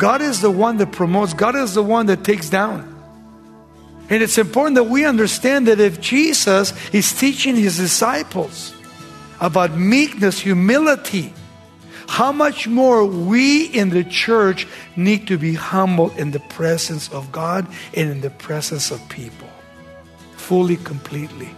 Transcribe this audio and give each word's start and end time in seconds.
God 0.00 0.22
is 0.22 0.40
the 0.40 0.50
one 0.50 0.78
that 0.78 0.92
promotes, 0.92 1.34
God 1.34 1.54
is 1.54 1.74
the 1.74 1.82
one 1.82 2.06
that 2.06 2.24
takes 2.24 2.48
down. 2.48 2.88
And 4.08 4.22
it's 4.22 4.38
important 4.38 4.76
that 4.76 4.84
we 4.84 5.04
understand 5.04 5.68
that 5.68 5.78
if 5.78 6.00
Jesus 6.00 6.72
is 6.94 7.12
teaching 7.12 7.54
his 7.54 7.76
disciples 7.76 8.74
about 9.40 9.76
meekness, 9.76 10.40
humility, 10.40 11.34
how 12.08 12.32
much 12.32 12.66
more 12.66 13.04
we 13.04 13.66
in 13.66 13.90
the 13.90 14.02
church 14.02 14.66
need 14.96 15.28
to 15.28 15.36
be 15.36 15.52
humble 15.52 16.10
in 16.16 16.30
the 16.30 16.40
presence 16.40 17.12
of 17.12 17.30
God 17.30 17.66
and 17.94 18.10
in 18.10 18.22
the 18.22 18.30
presence 18.30 18.90
of 18.90 19.06
people, 19.10 19.48
fully, 20.32 20.78
completely. 20.78 21.50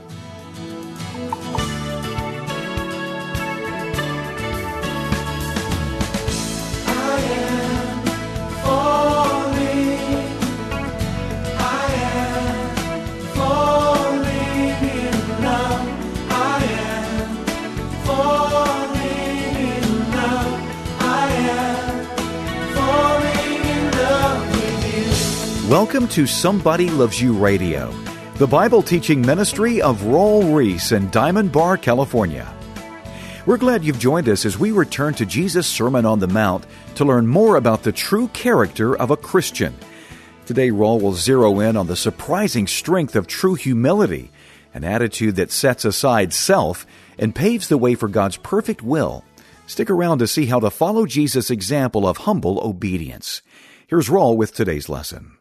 Welcome 25.72 26.06
to 26.08 26.26
Somebody 26.26 26.90
Loves 26.90 27.18
You 27.18 27.32
Radio, 27.32 27.90
the 28.34 28.46
Bible 28.46 28.82
teaching 28.82 29.22
ministry 29.22 29.80
of 29.80 30.02
Raul 30.02 30.54
Ries 30.54 30.92
in 30.92 31.08
Diamond 31.08 31.50
Bar, 31.50 31.78
California. 31.78 32.46
We're 33.46 33.56
glad 33.56 33.82
you've 33.82 33.98
joined 33.98 34.28
us 34.28 34.44
as 34.44 34.58
we 34.58 34.70
return 34.70 35.14
to 35.14 35.24
Jesus' 35.24 35.66
Sermon 35.66 36.04
on 36.04 36.18
the 36.18 36.26
Mount 36.26 36.66
to 36.96 37.06
learn 37.06 37.26
more 37.26 37.56
about 37.56 37.84
the 37.84 37.90
true 37.90 38.28
character 38.34 38.94
of 38.94 39.10
a 39.10 39.16
Christian. 39.16 39.74
Today, 40.44 40.68
Raul 40.68 41.00
will 41.00 41.14
zero 41.14 41.58
in 41.60 41.78
on 41.78 41.86
the 41.86 41.96
surprising 41.96 42.66
strength 42.66 43.16
of 43.16 43.26
true 43.26 43.54
humility, 43.54 44.30
an 44.74 44.84
attitude 44.84 45.36
that 45.36 45.50
sets 45.50 45.86
aside 45.86 46.34
self 46.34 46.84
and 47.18 47.34
paves 47.34 47.68
the 47.68 47.78
way 47.78 47.94
for 47.94 48.08
God's 48.08 48.36
perfect 48.36 48.82
will. 48.82 49.24
Stick 49.66 49.88
around 49.88 50.18
to 50.18 50.26
see 50.26 50.44
how 50.44 50.60
to 50.60 50.68
follow 50.68 51.06
Jesus' 51.06 51.50
example 51.50 52.06
of 52.06 52.18
humble 52.18 52.60
obedience. 52.60 53.40
Here's 53.86 54.10
Raul 54.10 54.36
with 54.36 54.52
today's 54.52 54.90
lesson. 54.90 55.38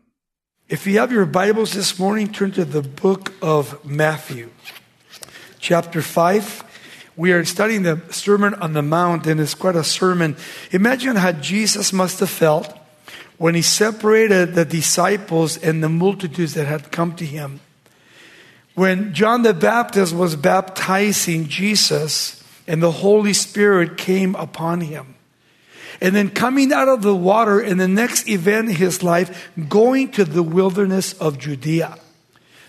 If 0.72 0.88
you 0.88 1.00
have 1.00 1.12
your 1.12 1.26
Bibles 1.26 1.74
this 1.74 2.00
morning, 2.00 2.32
turn 2.32 2.52
to 2.52 2.64
the 2.64 2.82
book 2.82 3.34
of 3.42 3.84
Matthew, 3.84 4.52
chapter 5.60 6.02
5. 6.02 7.12
We 7.18 7.34
are 7.34 7.44
studying 7.44 7.84
the 7.84 8.02
Sermon 8.10 8.54
on 8.54 8.72
the 8.72 8.82
Mount, 8.82 9.28
and 9.28 9.42
it's 9.42 9.54
quite 9.54 9.76
a 9.76 9.84
sermon. 9.84 10.38
Imagine 10.72 11.18
how 11.18 11.34
Jesus 11.34 11.92
must 11.92 12.22
have 12.22 12.30
felt 12.30 12.74
when 13.38 13.54
he 13.54 13.62
separated 13.62 14.56
the 14.56 14.64
disciples 14.64 15.58
and 15.58 15.84
the 15.84 15.90
multitudes 15.90 16.54
that 16.54 16.68
had 16.68 16.90
come 16.90 17.18
to 17.18 17.26
him. 17.26 17.60
When 18.74 19.14
John 19.14 19.42
the 19.42 19.54
Baptist 19.54 20.16
was 20.16 20.38
baptizing 20.38 21.50
Jesus, 21.50 22.42
and 22.66 22.82
the 22.82 22.92
Holy 22.92 23.34
Spirit 23.34 23.98
came 23.98 24.36
upon 24.36 24.80
him 24.80 25.16
and 26.02 26.16
then 26.16 26.32
coming 26.32 26.74
out 26.74 26.90
of 26.90 27.04
the 27.04 27.16
water 27.16 27.62
in 27.62 27.78
the 27.78 27.88
next 27.88 28.28
event 28.28 28.70
in 28.70 28.76
his 28.76 29.04
life, 29.04 29.52
going 29.70 30.12
to 30.14 30.26
the 30.26 30.44
wilderness 30.44 31.14
of 31.14 31.38
Judea. 31.38 31.98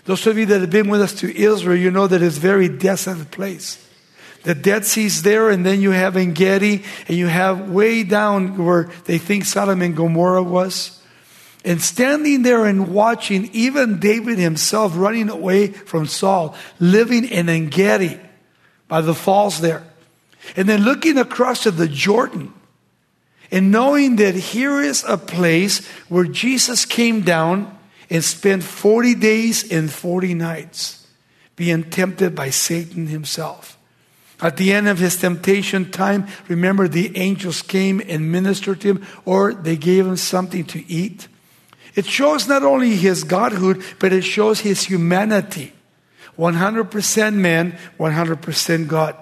Those 0.05 0.27
of 0.27 0.37
you 0.37 0.45
that 0.45 0.61
have 0.61 0.69
been 0.69 0.89
with 0.89 1.01
us 1.01 1.13
to 1.15 1.35
Israel, 1.35 1.77
you 1.77 1.89
know 1.89 2.07
that 2.07 2.21
it's 2.21 2.37
a 2.37 2.39
very 2.39 2.69
desolate 2.69 3.31
place. 3.31 3.79
The 4.43 4.53
Dead 4.53 4.85
Sea's 4.85 5.23
there, 5.23 5.49
and 5.49 5.65
then 5.65 5.81
you 5.81 5.91
have 5.91 6.15
En 6.17 6.33
Gedi, 6.33 6.83
and 7.07 7.17
you 7.17 7.27
have 7.27 7.69
way 7.69 8.03
down 8.03 8.63
where 8.63 8.91
they 9.05 9.17
think 9.17 9.45
Sodom 9.45 9.81
and 9.81 9.95
Gomorrah 9.95 10.43
was. 10.43 11.01
And 11.65 11.81
standing 11.81 12.43
there 12.43 12.65
and 12.65 12.93
watching 12.93 13.49
even 13.53 13.99
David 13.99 14.37
himself 14.37 14.91
running 14.97 15.29
away 15.29 15.67
from 15.67 16.05
Saul, 16.05 16.55
living 16.79 17.23
in 17.23 17.47
En 17.47 17.67
Gedi 17.67 18.19
by 18.89 18.99
the 18.99 19.15
falls 19.15 19.61
there. 19.61 19.83
And 20.57 20.67
then 20.67 20.83
looking 20.83 21.17
across 21.17 21.63
to 21.63 21.71
the 21.71 21.87
Jordan 21.87 22.53
and 23.53 23.71
knowing 23.71 24.15
that 24.15 24.33
here 24.33 24.81
is 24.81 25.05
a 25.07 25.15
place 25.15 25.87
where 26.09 26.25
Jesus 26.25 26.85
came 26.85 27.21
down 27.21 27.77
and 28.09 28.23
spent 28.23 28.63
40 28.63 29.13
days 29.13 29.71
and 29.71 29.91
40 29.91 30.33
nights 30.33 31.05
being 31.55 31.83
tempted 31.83 32.33
by 32.33 32.49
Satan 32.49 33.05
himself. 33.05 33.77
At 34.41 34.57
the 34.57 34.73
end 34.73 34.87
of 34.87 34.97
his 34.97 35.17
temptation 35.17 35.91
time, 35.91 36.25
remember 36.47 36.87
the 36.87 37.15
angels 37.15 37.61
came 37.61 38.01
and 38.07 38.31
ministered 38.31 38.81
to 38.81 38.87
him, 38.87 39.05
or 39.23 39.53
they 39.53 39.77
gave 39.77 40.07
him 40.07 40.17
something 40.17 40.65
to 40.65 40.83
eat. 40.91 41.27
It 41.93 42.07
shows 42.07 42.47
not 42.47 42.63
only 42.63 42.95
his 42.95 43.23
godhood, 43.23 43.83
but 43.99 44.11
it 44.11 44.23
shows 44.23 44.61
his 44.61 44.81
humanity 44.83 45.73
100% 46.39 47.33
man, 47.35 47.77
100% 47.99 48.87
God. 48.87 49.15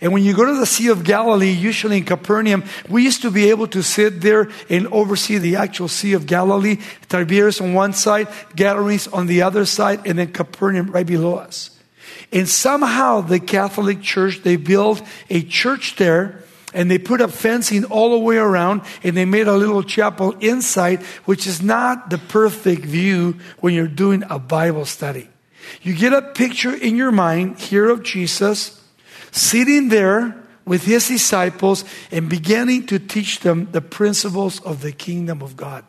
And 0.00 0.12
when 0.12 0.22
you 0.22 0.34
go 0.34 0.46
to 0.46 0.54
the 0.54 0.66
Sea 0.66 0.88
of 0.88 1.04
Galilee, 1.04 1.50
usually 1.50 1.98
in 1.98 2.04
Capernaum, 2.04 2.64
we 2.88 3.04
used 3.04 3.22
to 3.22 3.30
be 3.30 3.50
able 3.50 3.66
to 3.68 3.82
sit 3.82 4.22
there 4.22 4.48
and 4.70 4.86
oversee 4.88 5.36
the 5.36 5.56
actual 5.56 5.88
Sea 5.88 6.14
of 6.14 6.26
Galilee, 6.26 6.78
Tiberias 7.08 7.60
on 7.60 7.74
one 7.74 7.92
side, 7.92 8.28
Gadarenes 8.56 9.08
on 9.08 9.26
the 9.26 9.42
other 9.42 9.66
side, 9.66 10.06
and 10.06 10.18
then 10.18 10.32
Capernaum 10.32 10.90
right 10.90 11.06
below 11.06 11.36
us. 11.36 11.78
And 12.32 12.48
somehow 12.48 13.20
the 13.20 13.40
Catholic 13.40 14.00
Church, 14.00 14.42
they 14.42 14.56
built 14.56 15.02
a 15.28 15.42
church 15.42 15.96
there 15.96 16.44
and 16.72 16.88
they 16.90 16.98
put 16.98 17.20
up 17.20 17.32
fencing 17.32 17.84
all 17.84 18.10
the 18.10 18.18
way 18.18 18.36
around 18.36 18.82
and 19.02 19.16
they 19.16 19.24
made 19.24 19.48
a 19.48 19.56
little 19.56 19.82
chapel 19.82 20.32
inside, 20.38 21.02
which 21.24 21.46
is 21.46 21.60
not 21.60 22.08
the 22.08 22.18
perfect 22.18 22.84
view 22.84 23.36
when 23.58 23.74
you're 23.74 23.88
doing 23.88 24.22
a 24.30 24.38
Bible 24.38 24.84
study. 24.84 25.28
You 25.82 25.94
get 25.94 26.12
a 26.12 26.22
picture 26.22 26.72
in 26.72 26.96
your 26.96 27.10
mind 27.12 27.58
here 27.58 27.90
of 27.90 28.02
Jesus 28.02 28.79
sitting 29.30 29.88
there 29.88 30.36
with 30.64 30.84
his 30.84 31.08
disciples 31.08 31.84
and 32.10 32.28
beginning 32.28 32.86
to 32.86 32.98
teach 32.98 33.40
them 33.40 33.68
the 33.72 33.80
principles 33.80 34.60
of 34.60 34.82
the 34.82 34.92
kingdom 34.92 35.42
of 35.42 35.56
God. 35.56 35.84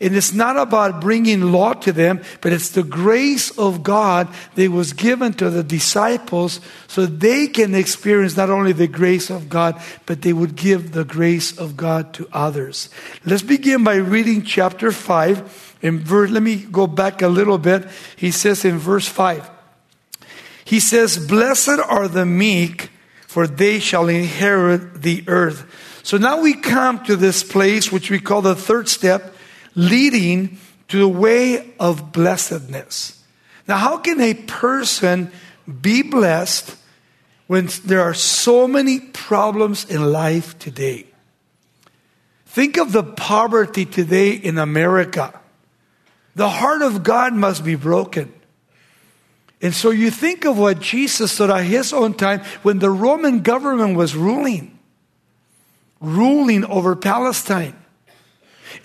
And 0.00 0.16
it's 0.16 0.32
not 0.32 0.56
about 0.56 1.02
bringing 1.02 1.52
law 1.52 1.74
to 1.74 1.92
them, 1.92 2.22
but 2.40 2.54
it's 2.54 2.70
the 2.70 2.82
grace 2.82 3.50
of 3.58 3.82
God 3.82 4.28
that 4.54 4.70
was 4.70 4.94
given 4.94 5.34
to 5.34 5.50
the 5.50 5.62
disciples 5.62 6.60
so 6.86 7.04
they 7.04 7.46
can 7.48 7.74
experience 7.74 8.34
not 8.34 8.48
only 8.48 8.72
the 8.72 8.88
grace 8.88 9.28
of 9.28 9.50
God, 9.50 9.78
but 10.06 10.22
they 10.22 10.32
would 10.32 10.56
give 10.56 10.92
the 10.92 11.04
grace 11.04 11.56
of 11.58 11.76
God 11.76 12.14
to 12.14 12.26
others. 12.32 12.88
Let's 13.26 13.42
begin 13.42 13.84
by 13.84 13.96
reading 13.96 14.42
chapter 14.42 14.90
5. 14.90 15.76
In 15.82 15.98
verse, 15.98 16.30
let 16.30 16.42
me 16.42 16.56
go 16.56 16.86
back 16.86 17.20
a 17.20 17.28
little 17.28 17.58
bit. 17.58 17.86
He 18.16 18.30
says 18.30 18.64
in 18.64 18.78
verse 18.78 19.06
5. 19.06 19.59
He 20.70 20.78
says, 20.78 21.18
Blessed 21.18 21.80
are 21.84 22.06
the 22.06 22.24
meek, 22.24 22.90
for 23.26 23.48
they 23.48 23.80
shall 23.80 24.06
inherit 24.06 25.02
the 25.02 25.24
earth. 25.26 25.66
So 26.04 26.16
now 26.16 26.42
we 26.42 26.54
come 26.54 27.02
to 27.06 27.16
this 27.16 27.42
place 27.42 27.90
which 27.90 28.08
we 28.08 28.20
call 28.20 28.40
the 28.40 28.54
third 28.54 28.88
step, 28.88 29.34
leading 29.74 30.58
to 30.86 30.98
the 30.98 31.08
way 31.08 31.74
of 31.80 32.12
blessedness. 32.12 33.20
Now, 33.66 33.78
how 33.78 33.98
can 33.98 34.20
a 34.20 34.34
person 34.34 35.32
be 35.66 36.02
blessed 36.02 36.76
when 37.48 37.68
there 37.84 38.02
are 38.02 38.14
so 38.14 38.68
many 38.68 39.00
problems 39.00 39.84
in 39.90 40.12
life 40.12 40.56
today? 40.60 41.06
Think 42.46 42.76
of 42.76 42.92
the 42.92 43.02
poverty 43.02 43.86
today 43.86 44.30
in 44.30 44.56
America. 44.56 45.36
The 46.36 46.48
heart 46.48 46.82
of 46.82 47.02
God 47.02 47.34
must 47.34 47.64
be 47.64 47.74
broken. 47.74 48.32
And 49.62 49.74
so 49.74 49.90
you 49.90 50.10
think 50.10 50.44
of 50.44 50.58
what 50.58 50.80
Jesus 50.80 51.32
said 51.32 51.50
at 51.50 51.64
his 51.64 51.92
own 51.92 52.14
time 52.14 52.40
when 52.62 52.78
the 52.78 52.90
Roman 52.90 53.40
government 53.40 53.96
was 53.96 54.16
ruling, 54.16 54.78
ruling 56.00 56.64
over 56.64 56.96
Palestine. 56.96 57.76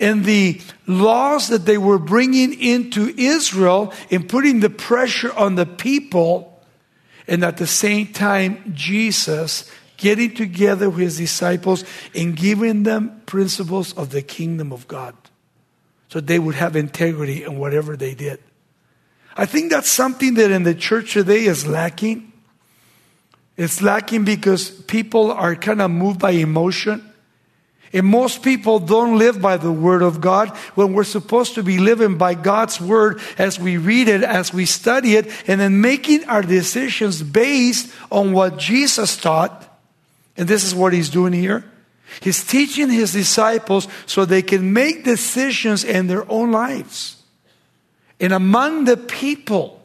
And 0.00 0.24
the 0.24 0.60
laws 0.86 1.48
that 1.48 1.64
they 1.64 1.78
were 1.78 1.98
bringing 1.98 2.60
into 2.60 3.08
Israel 3.16 3.94
and 4.10 4.28
putting 4.28 4.60
the 4.60 4.68
pressure 4.68 5.32
on 5.32 5.54
the 5.54 5.64
people, 5.64 6.60
and 7.26 7.42
at 7.42 7.56
the 7.56 7.66
same 7.66 8.08
time, 8.12 8.72
Jesus 8.74 9.70
getting 9.96 10.34
together 10.34 10.90
with 10.90 11.00
his 11.00 11.16
disciples 11.16 11.84
and 12.14 12.36
giving 12.36 12.82
them 12.82 13.22
principles 13.24 13.94
of 13.94 14.10
the 14.10 14.20
kingdom 14.20 14.72
of 14.72 14.86
God 14.86 15.14
so 16.08 16.20
they 16.20 16.38
would 16.38 16.54
have 16.54 16.76
integrity 16.76 17.44
in 17.44 17.58
whatever 17.58 17.96
they 17.96 18.14
did. 18.14 18.40
I 19.36 19.46
think 19.46 19.70
that's 19.70 19.90
something 19.90 20.34
that 20.34 20.50
in 20.50 20.62
the 20.62 20.74
church 20.74 21.12
today 21.12 21.44
is 21.44 21.66
lacking. 21.66 22.32
It's 23.56 23.82
lacking 23.82 24.24
because 24.24 24.70
people 24.70 25.30
are 25.30 25.54
kind 25.54 25.80
of 25.80 25.90
moved 25.90 26.20
by 26.20 26.32
emotion. 26.32 27.12
And 27.92 28.06
most 28.06 28.42
people 28.42 28.78
don't 28.78 29.18
live 29.18 29.40
by 29.40 29.56
the 29.56 29.72
Word 29.72 30.02
of 30.02 30.20
God 30.20 30.50
when 30.74 30.92
we're 30.92 31.04
supposed 31.04 31.54
to 31.54 31.62
be 31.62 31.78
living 31.78 32.18
by 32.18 32.34
God's 32.34 32.80
Word 32.80 33.20
as 33.38 33.58
we 33.58 33.76
read 33.76 34.08
it, 34.08 34.22
as 34.22 34.52
we 34.52 34.66
study 34.66 35.16
it, 35.16 35.30
and 35.48 35.60
then 35.60 35.80
making 35.80 36.24
our 36.24 36.42
decisions 36.42 37.22
based 37.22 37.92
on 38.10 38.32
what 38.32 38.58
Jesus 38.58 39.16
taught. 39.16 39.62
And 40.36 40.48
this 40.48 40.64
is 40.64 40.74
what 40.74 40.92
He's 40.92 41.08
doing 41.08 41.32
here. 41.32 41.64
He's 42.20 42.44
teaching 42.44 42.88
his 42.88 43.12
disciples 43.12 43.88
so 44.06 44.24
they 44.24 44.42
can 44.42 44.72
make 44.72 45.04
decisions 45.04 45.84
in 45.84 46.06
their 46.06 46.30
own 46.30 46.52
lives. 46.52 47.15
And 48.20 48.32
among 48.32 48.84
the 48.84 48.96
people 48.96 49.82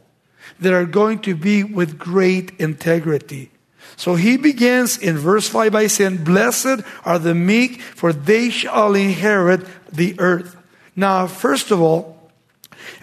that 0.59 0.73
are 0.73 0.85
going 0.85 1.19
to 1.19 1.35
be 1.35 1.63
with 1.63 1.97
great 1.97 2.51
integrity. 2.59 3.51
So 3.97 4.15
he 4.15 4.37
begins 4.37 4.97
in 4.97 5.17
verse 5.17 5.47
5 5.49 5.71
by 5.71 5.87
saying, 5.87 6.23
Blessed 6.23 6.81
are 7.03 7.19
the 7.19 7.35
meek, 7.35 7.81
for 7.81 8.13
they 8.13 8.49
shall 8.49 8.95
inherit 8.95 9.65
the 9.91 10.19
earth. 10.19 10.55
Now, 10.95 11.27
first 11.27 11.71
of 11.71 11.81
all, 11.81 12.31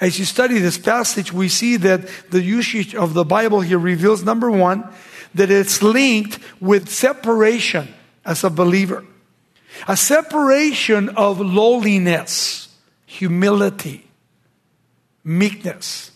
as 0.01 0.19
you 0.19 0.25
study 0.25 0.59
this 0.59 0.79
passage, 0.79 1.33
we 1.33 1.49
see 1.49 1.77
that 1.77 2.09
the 2.31 2.43
usage 2.43 2.95
of 2.95 3.15
the 3.15 3.25
Bible 3.25 3.61
here 3.61 3.79
reveals 3.79 4.25
number 4.25 4.51
one, 4.51 4.89
that 5.35 5.51
it's 5.51 5.83
linked 5.83 6.39
with 6.61 6.89
separation 6.89 7.93
as 8.25 8.45
a 8.45 8.51
believer. 8.51 9.05
A 9.87 9.97
separation 9.97 11.11
of 11.11 11.41
lowliness, 11.41 12.75
humility, 13.07 14.08
meekness. 15.29 16.11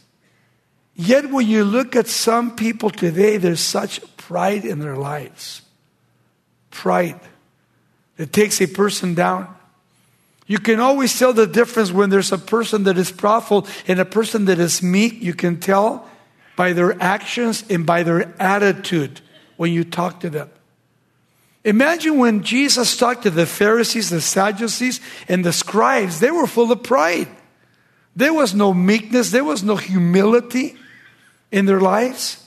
Yet 0.94 1.30
when 1.30 1.46
you 1.46 1.64
look 1.64 1.94
at 1.94 2.06
some 2.06 2.56
people 2.56 2.90
today, 2.90 3.36
there's 3.36 3.60
such 3.60 4.00
pride 4.16 4.64
in 4.64 4.78
their 4.78 4.96
lives. 4.96 5.62
Pride. 6.70 7.20
It 8.16 8.32
takes 8.32 8.60
a 8.60 8.66
person 8.66 9.14
down. 9.14 9.54
You 10.46 10.58
can 10.58 10.80
always 10.80 11.16
tell 11.18 11.32
the 11.32 11.46
difference 11.46 11.92
when 11.92 12.10
there's 12.10 12.32
a 12.32 12.38
person 12.38 12.84
that 12.84 12.98
is 12.98 13.10
prideful 13.10 13.66
and 13.86 14.00
a 14.00 14.04
person 14.04 14.46
that 14.46 14.58
is 14.58 14.82
meek. 14.82 15.22
You 15.22 15.34
can 15.34 15.60
tell 15.60 16.08
by 16.56 16.72
their 16.72 17.00
actions 17.00 17.64
and 17.70 17.86
by 17.86 18.02
their 18.02 18.34
attitude 18.40 19.20
when 19.56 19.72
you 19.72 19.84
talk 19.84 20.20
to 20.20 20.30
them. 20.30 20.50
Imagine 21.64 22.18
when 22.18 22.42
Jesus 22.42 22.96
talked 22.96 23.22
to 23.22 23.30
the 23.30 23.46
Pharisees, 23.46 24.10
the 24.10 24.20
Sadducees, 24.20 25.00
and 25.28 25.44
the 25.44 25.52
scribes, 25.52 26.18
they 26.18 26.30
were 26.30 26.46
full 26.46 26.72
of 26.72 26.82
pride. 26.82 27.28
There 28.14 28.34
was 28.34 28.54
no 28.54 28.74
meekness, 28.74 29.30
there 29.30 29.44
was 29.44 29.62
no 29.62 29.76
humility 29.76 30.76
in 31.50 31.66
their 31.66 31.80
lives. 31.80 32.38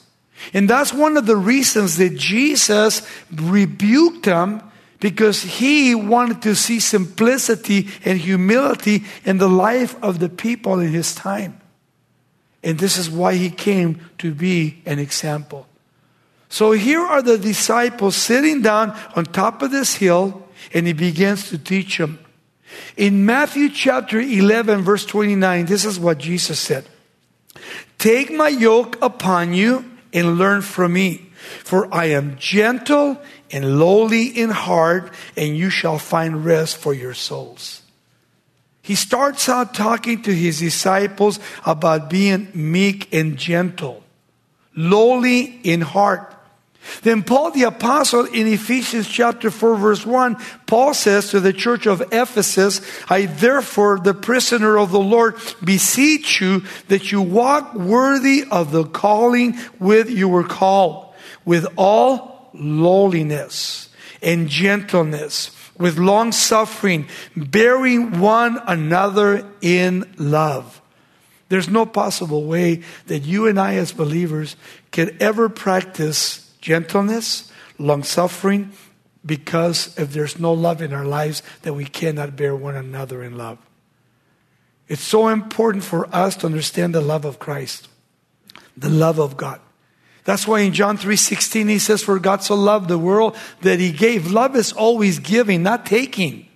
And 0.52 0.68
that's 0.68 0.92
one 0.92 1.16
of 1.16 1.26
the 1.26 1.36
reasons 1.36 1.96
that 1.96 2.16
Jesus 2.16 3.02
rebuked 3.32 4.24
them 4.24 4.62
because 5.00 5.42
he 5.42 5.94
wanted 5.94 6.42
to 6.42 6.54
see 6.54 6.80
simplicity 6.80 7.88
and 8.04 8.18
humility 8.18 9.04
in 9.24 9.38
the 9.38 9.48
life 9.48 10.00
of 10.02 10.18
the 10.18 10.28
people 10.28 10.80
in 10.80 10.92
his 10.92 11.14
time. 11.14 11.60
And 12.62 12.78
this 12.78 12.98
is 12.98 13.10
why 13.10 13.34
he 13.34 13.50
came 13.50 14.00
to 14.18 14.34
be 14.34 14.82
an 14.86 14.98
example. 14.98 15.66
So 16.48 16.72
here 16.72 17.00
are 17.00 17.22
the 17.22 17.38
disciples 17.38 18.16
sitting 18.16 18.62
down 18.62 18.96
on 19.14 19.24
top 19.24 19.62
of 19.62 19.70
this 19.70 19.94
hill, 19.94 20.48
and 20.72 20.86
he 20.86 20.92
begins 20.92 21.48
to 21.50 21.58
teach 21.58 21.98
them. 21.98 22.18
In 22.96 23.26
Matthew 23.26 23.68
chapter 23.68 24.20
11, 24.20 24.82
verse 24.82 25.04
29, 25.04 25.66
this 25.66 25.84
is 25.84 25.98
what 25.98 26.18
Jesus 26.18 26.58
said 26.58 26.86
Take 27.98 28.30
my 28.30 28.48
yoke 28.48 28.98
upon 29.02 29.54
you 29.54 29.84
and 30.12 30.38
learn 30.38 30.62
from 30.62 30.92
me, 30.92 31.30
for 31.64 31.92
I 31.92 32.06
am 32.06 32.36
gentle 32.38 33.20
and 33.50 33.78
lowly 33.78 34.26
in 34.26 34.50
heart, 34.50 35.12
and 35.36 35.56
you 35.56 35.70
shall 35.70 35.98
find 35.98 36.44
rest 36.44 36.76
for 36.76 36.92
your 36.92 37.14
souls. 37.14 37.82
He 38.82 38.94
starts 38.94 39.48
out 39.48 39.74
talking 39.74 40.22
to 40.22 40.32
his 40.32 40.60
disciples 40.60 41.40
about 41.64 42.08
being 42.08 42.48
meek 42.54 43.12
and 43.12 43.36
gentle, 43.36 44.04
lowly 44.76 45.60
in 45.64 45.80
heart. 45.80 46.35
Then 47.02 47.22
Paul 47.22 47.50
the 47.50 47.64
apostle 47.64 48.24
in 48.24 48.46
Ephesians 48.46 49.08
chapter 49.08 49.50
4 49.50 49.76
verse 49.76 50.06
1, 50.06 50.36
Paul 50.66 50.94
says 50.94 51.30
to 51.30 51.40
the 51.40 51.52
church 51.52 51.86
of 51.86 52.02
Ephesus, 52.12 52.80
I 53.08 53.26
therefore, 53.26 53.98
the 53.98 54.14
prisoner 54.14 54.78
of 54.78 54.90
the 54.90 55.00
Lord, 55.00 55.36
beseech 55.62 56.40
you 56.40 56.62
that 56.88 57.12
you 57.12 57.22
walk 57.22 57.74
worthy 57.74 58.44
of 58.50 58.72
the 58.72 58.84
calling 58.84 59.58
with 59.78 60.10
you 60.10 60.28
were 60.28 60.44
called, 60.44 61.14
with 61.44 61.66
all 61.76 62.50
lowliness 62.52 63.88
and 64.22 64.48
gentleness, 64.48 65.50
with 65.78 65.98
long 65.98 66.32
suffering, 66.32 67.06
bearing 67.36 68.18
one 68.20 68.60
another 68.66 69.46
in 69.60 70.12
love. 70.18 70.80
There's 71.48 71.68
no 71.68 71.86
possible 71.86 72.44
way 72.44 72.82
that 73.06 73.20
you 73.20 73.46
and 73.46 73.60
I, 73.60 73.74
as 73.74 73.92
believers, 73.92 74.56
can 74.90 75.16
ever 75.20 75.48
practice 75.48 76.45
gentleness, 76.60 77.50
long 77.78 78.02
suffering, 78.02 78.72
because 79.24 79.96
if 79.98 80.12
there's 80.12 80.38
no 80.38 80.52
love 80.52 80.80
in 80.80 80.92
our 80.92 81.04
lives, 81.04 81.42
then 81.62 81.74
we 81.74 81.84
cannot 81.84 82.36
bear 82.36 82.54
one 82.54 82.76
another 82.76 83.22
in 83.22 83.36
love. 83.36 83.58
It's 84.88 85.02
so 85.02 85.28
important 85.28 85.82
for 85.82 86.06
us 86.14 86.36
to 86.36 86.46
understand 86.46 86.94
the 86.94 87.00
love 87.00 87.24
of 87.24 87.38
Christ, 87.38 87.88
the 88.76 88.88
love 88.88 89.18
of 89.18 89.36
God. 89.36 89.60
That's 90.24 90.46
why 90.46 90.60
in 90.60 90.72
John 90.72 90.96
3:16 90.96 91.68
he 91.68 91.78
says 91.78 92.02
for 92.02 92.18
God 92.18 92.42
so 92.42 92.54
loved 92.54 92.88
the 92.88 92.98
world 92.98 93.36
that 93.62 93.80
he 93.80 93.92
gave. 93.92 94.30
Love 94.30 94.56
is 94.56 94.72
always 94.72 95.18
giving, 95.18 95.62
not 95.62 95.86
taking. 95.86 96.48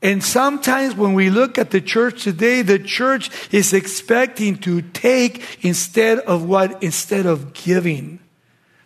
And 0.00 0.22
sometimes 0.22 0.94
when 0.94 1.14
we 1.14 1.28
look 1.28 1.58
at 1.58 1.70
the 1.70 1.80
church 1.80 2.22
today, 2.22 2.62
the 2.62 2.78
church 2.78 3.30
is 3.52 3.72
expecting 3.72 4.56
to 4.58 4.82
take 4.82 5.64
instead 5.64 6.18
of 6.20 6.44
what? 6.44 6.82
Instead 6.82 7.26
of 7.26 7.52
giving. 7.52 8.20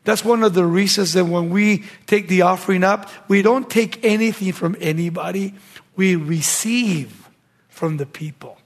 That's 0.05 0.25
one 0.25 0.43
of 0.43 0.55
the 0.55 0.67
reasons 0.67 1.13
that 1.13 1.27
when 1.27 1.51
we 1.51 1.85
take 2.07 2.29
the 2.29 2.43
offering 2.43 2.83
up, 2.83 3.09
we 3.29 3.43
don't 3.43 3.71
take 3.71 4.05
anything 4.05 4.53
from 4.53 4.77
anybody. 4.81 5.55
We 5.95 6.17
receive 6.17 7.29
from 7.69 7.99
the 7.99 8.07
people 8.07 8.59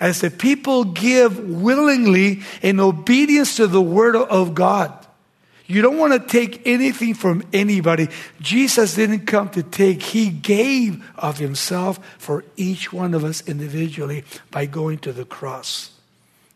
as 0.00 0.22
the 0.22 0.30
people 0.30 0.84
give 0.84 1.38
willingly 1.38 2.40
in 2.62 2.80
obedience 2.80 3.56
to 3.56 3.66
the 3.66 3.82
word 3.82 4.16
of 4.16 4.54
God. 4.54 4.96
You 5.66 5.82
don't 5.82 5.98
want 5.98 6.14
to 6.14 6.18
take 6.18 6.66
anything 6.66 7.14
from 7.14 7.44
anybody. 7.52 8.08
Jesus 8.40 8.94
didn't 8.94 9.26
come 9.26 9.50
to 9.50 9.62
take, 9.62 10.02
He 10.02 10.28
gave 10.30 11.04
of 11.16 11.38
Himself 11.38 12.00
for 12.18 12.44
each 12.56 12.92
one 12.92 13.14
of 13.14 13.22
us 13.22 13.46
individually 13.46 14.24
by 14.50 14.66
going 14.66 14.98
to 15.00 15.12
the 15.12 15.24
cross 15.24 15.92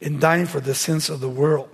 and 0.01 0.21
dying 0.21 0.47
for 0.47 0.59
the 0.59 0.75
sins 0.75 1.09
of 1.11 1.21
the 1.21 1.29
world. 1.29 1.69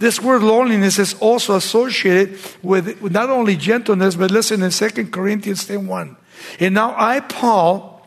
This 0.00 0.20
word 0.20 0.42
loneliness 0.42 0.98
is 0.98 1.14
also 1.20 1.54
associated 1.56 2.38
with 2.62 3.02
not 3.12 3.28
only 3.28 3.54
gentleness, 3.54 4.16
but 4.16 4.30
listen 4.30 4.62
in 4.62 4.70
2 4.70 5.06
Corinthians 5.06 5.66
10 5.66 5.86
1. 5.86 6.16
And 6.58 6.74
now 6.74 6.94
I, 6.96 7.20
Paul, 7.20 8.00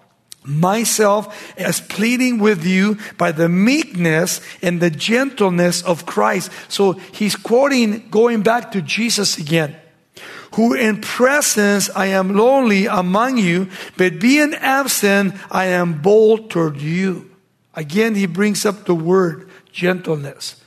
myself 0.44 1.54
as 1.58 1.82
pleading 1.82 2.40
with 2.40 2.66
you 2.66 2.98
by 3.18 3.32
the 3.32 3.48
meekness 3.48 4.42
and 4.62 4.82
the 4.82 4.90
gentleness 4.90 5.84
of 5.84 6.06
Christ. 6.06 6.52
So 6.68 6.94
he's 6.94 7.36
quoting, 7.36 8.10
going 8.10 8.42
back 8.42 8.72
to 8.72 8.82
Jesus 8.82 9.38
again. 9.38 9.76
Who 10.56 10.74
in 10.74 11.02
presence 11.02 11.90
I 11.96 12.08
am 12.08 12.36
lonely 12.36 12.88
among 12.88 13.38
you, 13.38 13.70
but 13.98 14.20
being 14.20 14.54
absent 14.56 15.36
I 15.50 15.66
am 15.66 16.02
bold 16.02 16.50
toward 16.50 16.82
you. 16.82 17.30
Again, 17.76 18.14
he 18.16 18.28
brings 18.28 18.66
up 18.66 18.86
the 18.86 18.94
word 18.94 19.50
gentleness, 19.72 20.63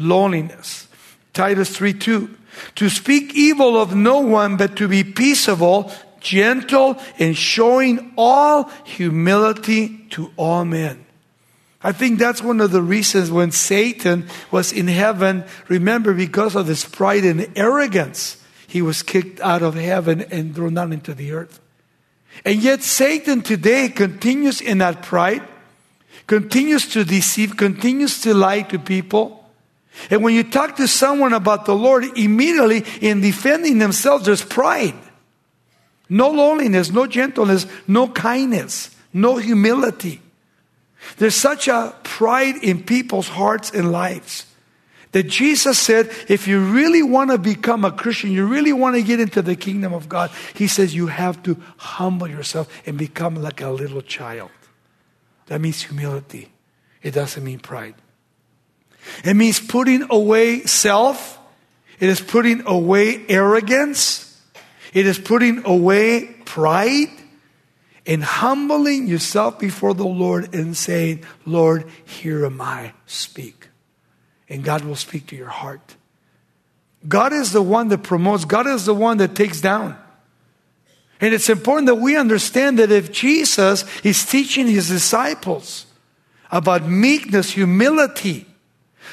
loneliness. 0.00 0.88
Titus 1.32 1.76
3 1.76 1.94
2. 1.94 2.36
To 2.76 2.88
speak 2.88 3.34
evil 3.34 3.80
of 3.80 3.94
no 3.94 4.20
one, 4.20 4.56
but 4.56 4.76
to 4.76 4.88
be 4.88 5.04
peaceable 5.04 5.92
gentle 6.20 7.00
and 7.18 7.36
showing 7.36 8.12
all 8.16 8.70
humility 8.84 10.06
to 10.10 10.32
all 10.36 10.64
men. 10.64 11.04
I 11.82 11.92
think 11.92 12.18
that's 12.18 12.42
one 12.42 12.60
of 12.60 12.72
the 12.72 12.82
reasons 12.82 13.30
when 13.30 13.52
Satan 13.52 14.28
was 14.50 14.70
in 14.70 14.86
heaven, 14.86 15.44
remember, 15.68 16.12
because 16.12 16.54
of 16.54 16.66
his 16.66 16.84
pride 16.84 17.24
and 17.24 17.50
arrogance, 17.56 18.36
he 18.66 18.82
was 18.82 19.02
kicked 19.02 19.40
out 19.40 19.62
of 19.62 19.74
heaven 19.74 20.20
and 20.30 20.54
thrown 20.54 20.74
down 20.74 20.92
into 20.92 21.14
the 21.14 21.32
earth. 21.32 21.58
And 22.44 22.62
yet, 22.62 22.82
Satan 22.82 23.40
today 23.40 23.88
continues 23.88 24.60
in 24.60 24.78
that 24.78 25.02
pride, 25.02 25.42
continues 26.26 26.86
to 26.88 27.04
deceive, 27.04 27.56
continues 27.56 28.20
to 28.22 28.34
lie 28.34 28.62
to 28.62 28.78
people. 28.78 29.39
And 30.10 30.22
when 30.22 30.34
you 30.34 30.44
talk 30.44 30.76
to 30.76 30.88
someone 30.88 31.32
about 31.32 31.66
the 31.66 31.74
Lord, 31.74 32.04
immediately 32.16 32.84
in 33.00 33.20
defending 33.20 33.78
themselves, 33.78 34.24
there's 34.24 34.44
pride. 34.44 34.94
No 36.08 36.30
loneliness, 36.30 36.90
no 36.90 37.06
gentleness, 37.06 37.66
no 37.86 38.08
kindness, 38.08 38.94
no 39.12 39.36
humility. 39.36 40.20
There's 41.16 41.34
such 41.34 41.68
a 41.68 41.94
pride 42.02 42.56
in 42.62 42.82
people's 42.82 43.28
hearts 43.28 43.70
and 43.70 43.92
lives 43.92 44.46
that 45.12 45.24
Jesus 45.24 45.78
said, 45.78 46.10
if 46.28 46.46
you 46.46 46.60
really 46.60 47.02
want 47.02 47.30
to 47.30 47.38
become 47.38 47.84
a 47.84 47.90
Christian, 47.90 48.30
you 48.30 48.46
really 48.46 48.72
want 48.72 48.94
to 48.96 49.02
get 49.02 49.18
into 49.18 49.42
the 49.42 49.56
kingdom 49.56 49.92
of 49.92 50.08
God, 50.08 50.30
He 50.54 50.68
says 50.68 50.94
you 50.94 51.08
have 51.08 51.42
to 51.44 51.60
humble 51.76 52.28
yourself 52.28 52.68
and 52.86 52.96
become 52.96 53.34
like 53.36 53.60
a 53.60 53.70
little 53.70 54.02
child. 54.02 54.50
That 55.46 55.60
means 55.60 55.82
humility, 55.82 56.50
it 57.02 57.12
doesn't 57.12 57.42
mean 57.42 57.58
pride. 57.58 57.94
It 59.24 59.34
means 59.34 59.60
putting 59.60 60.06
away 60.10 60.62
self, 60.62 61.38
it 61.98 62.08
is 62.08 62.20
putting 62.20 62.66
away 62.66 63.24
arrogance. 63.28 64.26
It 64.92 65.06
is 65.06 65.18
putting 65.18 65.64
away 65.64 66.26
pride 66.44 67.10
and 68.06 68.24
humbling 68.24 69.06
yourself 69.06 69.58
before 69.58 69.94
the 69.94 70.06
Lord 70.06 70.54
and 70.54 70.76
saying, 70.76 71.24
Lord, 71.46 71.84
here 72.04 72.44
am 72.44 72.60
I, 72.60 72.92
speak. 73.06 73.68
And 74.48 74.64
God 74.64 74.84
will 74.84 74.96
speak 74.96 75.26
to 75.28 75.36
your 75.36 75.48
heart. 75.48 75.96
God 77.06 77.32
is 77.32 77.52
the 77.52 77.62
one 77.62 77.88
that 77.88 78.02
promotes, 78.02 78.44
God 78.44 78.66
is 78.66 78.84
the 78.84 78.94
one 78.94 79.18
that 79.18 79.34
takes 79.34 79.60
down. 79.60 79.96
And 81.20 81.34
it's 81.34 81.48
important 81.48 81.86
that 81.86 81.96
we 81.96 82.16
understand 82.16 82.78
that 82.78 82.90
if 82.90 83.12
Jesus 83.12 83.84
is 84.04 84.24
teaching 84.24 84.66
his 84.66 84.88
disciples 84.88 85.86
about 86.50 86.86
meekness, 86.86 87.50
humility, 87.50 88.46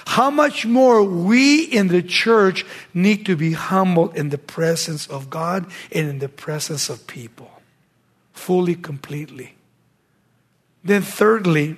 how 0.05 0.29
much 0.29 0.65
more 0.65 1.03
we 1.03 1.63
in 1.63 1.87
the 1.87 2.01
church 2.01 2.65
need 2.93 3.25
to 3.25 3.35
be 3.35 3.53
humble 3.53 4.11
in 4.11 4.29
the 4.29 4.37
presence 4.37 5.07
of 5.07 5.29
God 5.29 5.65
and 5.91 6.09
in 6.09 6.19
the 6.19 6.29
presence 6.29 6.89
of 6.89 7.07
people, 7.07 7.51
fully, 8.33 8.75
completely. 8.75 9.55
Then, 10.83 11.01
thirdly, 11.01 11.77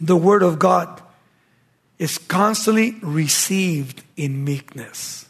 the 0.00 0.16
Word 0.16 0.42
of 0.42 0.58
God 0.58 1.02
is 1.98 2.18
constantly 2.18 2.96
received 3.02 4.02
in 4.16 4.44
meekness, 4.44 5.26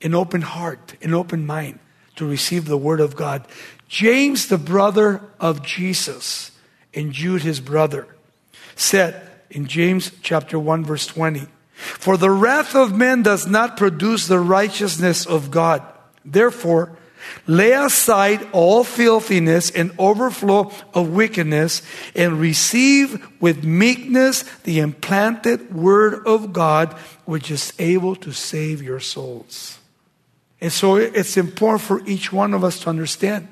an 0.00 0.14
open 0.14 0.42
heart, 0.42 0.94
an 1.02 1.12
open 1.12 1.44
mind 1.44 1.78
to 2.16 2.26
receive 2.26 2.64
the 2.64 2.78
Word 2.78 3.00
of 3.00 3.16
God. 3.16 3.46
James, 3.88 4.48
the 4.48 4.58
brother 4.58 5.20
of 5.38 5.62
Jesus, 5.62 6.52
and 6.94 7.12
Jude, 7.12 7.42
his 7.42 7.60
brother, 7.60 8.06
said 8.74 9.25
in 9.50 9.66
James 9.66 10.10
chapter 10.22 10.58
1, 10.58 10.84
verse 10.84 11.06
20, 11.06 11.46
for 11.74 12.16
the 12.16 12.30
wrath 12.30 12.74
of 12.74 12.96
men 12.96 13.22
does 13.22 13.46
not 13.46 13.76
produce 13.76 14.26
the 14.26 14.40
righteousness 14.40 15.26
of 15.26 15.50
God. 15.50 15.82
Therefore, 16.24 16.96
lay 17.46 17.72
aside 17.72 18.46
all 18.52 18.84
filthiness 18.84 19.70
and 19.70 19.92
overflow 19.98 20.72
of 20.94 21.10
wickedness 21.10 21.82
and 22.14 22.40
receive 22.40 23.26
with 23.40 23.64
meekness 23.64 24.42
the 24.64 24.78
implanted 24.80 25.74
word 25.74 26.26
of 26.26 26.52
God, 26.52 26.92
which 27.24 27.50
is 27.50 27.72
able 27.78 28.16
to 28.16 28.32
save 28.32 28.82
your 28.82 29.00
souls. 29.00 29.78
And 30.60 30.72
so 30.72 30.96
it's 30.96 31.36
important 31.36 31.82
for 31.82 32.00
each 32.06 32.32
one 32.32 32.54
of 32.54 32.64
us 32.64 32.80
to 32.80 32.90
understand 32.90 33.48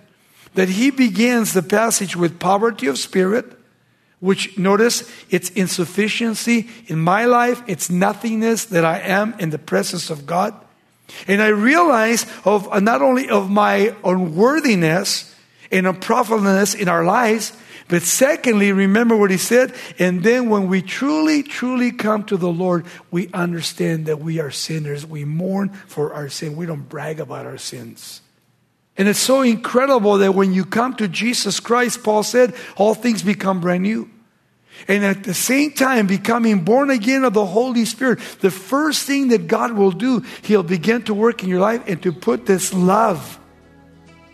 that 0.54 0.68
he 0.68 0.90
begins 0.90 1.52
the 1.52 1.62
passage 1.62 2.16
with 2.16 2.40
poverty 2.40 2.86
of 2.86 2.98
spirit 2.98 3.58
which 4.24 4.56
notice 4.56 5.06
it's 5.28 5.50
insufficiency 5.50 6.66
in 6.86 6.98
my 6.98 7.26
life, 7.26 7.62
it's 7.66 7.90
nothingness 7.90 8.64
that 8.64 8.82
I 8.82 8.98
am 9.00 9.34
in 9.38 9.50
the 9.50 9.58
presence 9.58 10.08
of 10.08 10.24
God. 10.24 10.54
And 11.28 11.42
I 11.42 11.48
realize 11.48 12.24
of 12.46 12.66
uh, 12.72 12.80
not 12.80 13.02
only 13.02 13.28
of 13.28 13.50
my 13.50 13.94
unworthiness 14.02 15.34
and 15.70 15.86
unprofitableness 15.86 16.74
in 16.74 16.88
our 16.88 17.04
lives, 17.04 17.52
but 17.88 18.00
secondly, 18.00 18.72
remember 18.72 19.14
what 19.14 19.30
he 19.30 19.36
said. 19.36 19.74
And 19.98 20.22
then 20.22 20.48
when 20.48 20.68
we 20.68 20.80
truly, 20.80 21.42
truly 21.42 21.92
come 21.92 22.24
to 22.24 22.38
the 22.38 22.48
Lord, 22.48 22.86
we 23.10 23.28
understand 23.34 24.06
that 24.06 24.20
we 24.20 24.40
are 24.40 24.50
sinners. 24.50 25.04
We 25.04 25.26
mourn 25.26 25.68
for 25.68 26.14
our 26.14 26.30
sin. 26.30 26.56
We 26.56 26.64
don't 26.64 26.88
brag 26.88 27.20
about 27.20 27.44
our 27.44 27.58
sins. 27.58 28.22
And 28.96 29.06
it's 29.06 29.18
so 29.18 29.42
incredible 29.42 30.16
that 30.18 30.34
when 30.34 30.54
you 30.54 30.64
come 30.64 30.94
to 30.94 31.08
Jesus 31.08 31.60
Christ, 31.60 32.02
Paul 32.02 32.22
said, 32.22 32.54
all 32.76 32.94
things 32.94 33.22
become 33.22 33.60
brand 33.60 33.82
new. 33.82 34.08
And 34.88 35.04
at 35.04 35.24
the 35.24 35.34
same 35.34 35.72
time, 35.72 36.06
becoming 36.06 36.64
born 36.64 36.90
again 36.90 37.24
of 37.24 37.32
the 37.32 37.46
Holy 37.46 37.84
Spirit, 37.84 38.18
the 38.40 38.50
first 38.50 39.06
thing 39.06 39.28
that 39.28 39.46
God 39.46 39.72
will 39.72 39.92
do, 39.92 40.24
He'll 40.42 40.62
begin 40.62 41.02
to 41.04 41.14
work 41.14 41.42
in 41.42 41.48
your 41.48 41.60
life 41.60 41.82
and 41.86 42.02
to 42.02 42.12
put 42.12 42.46
this 42.46 42.74
love, 42.74 43.38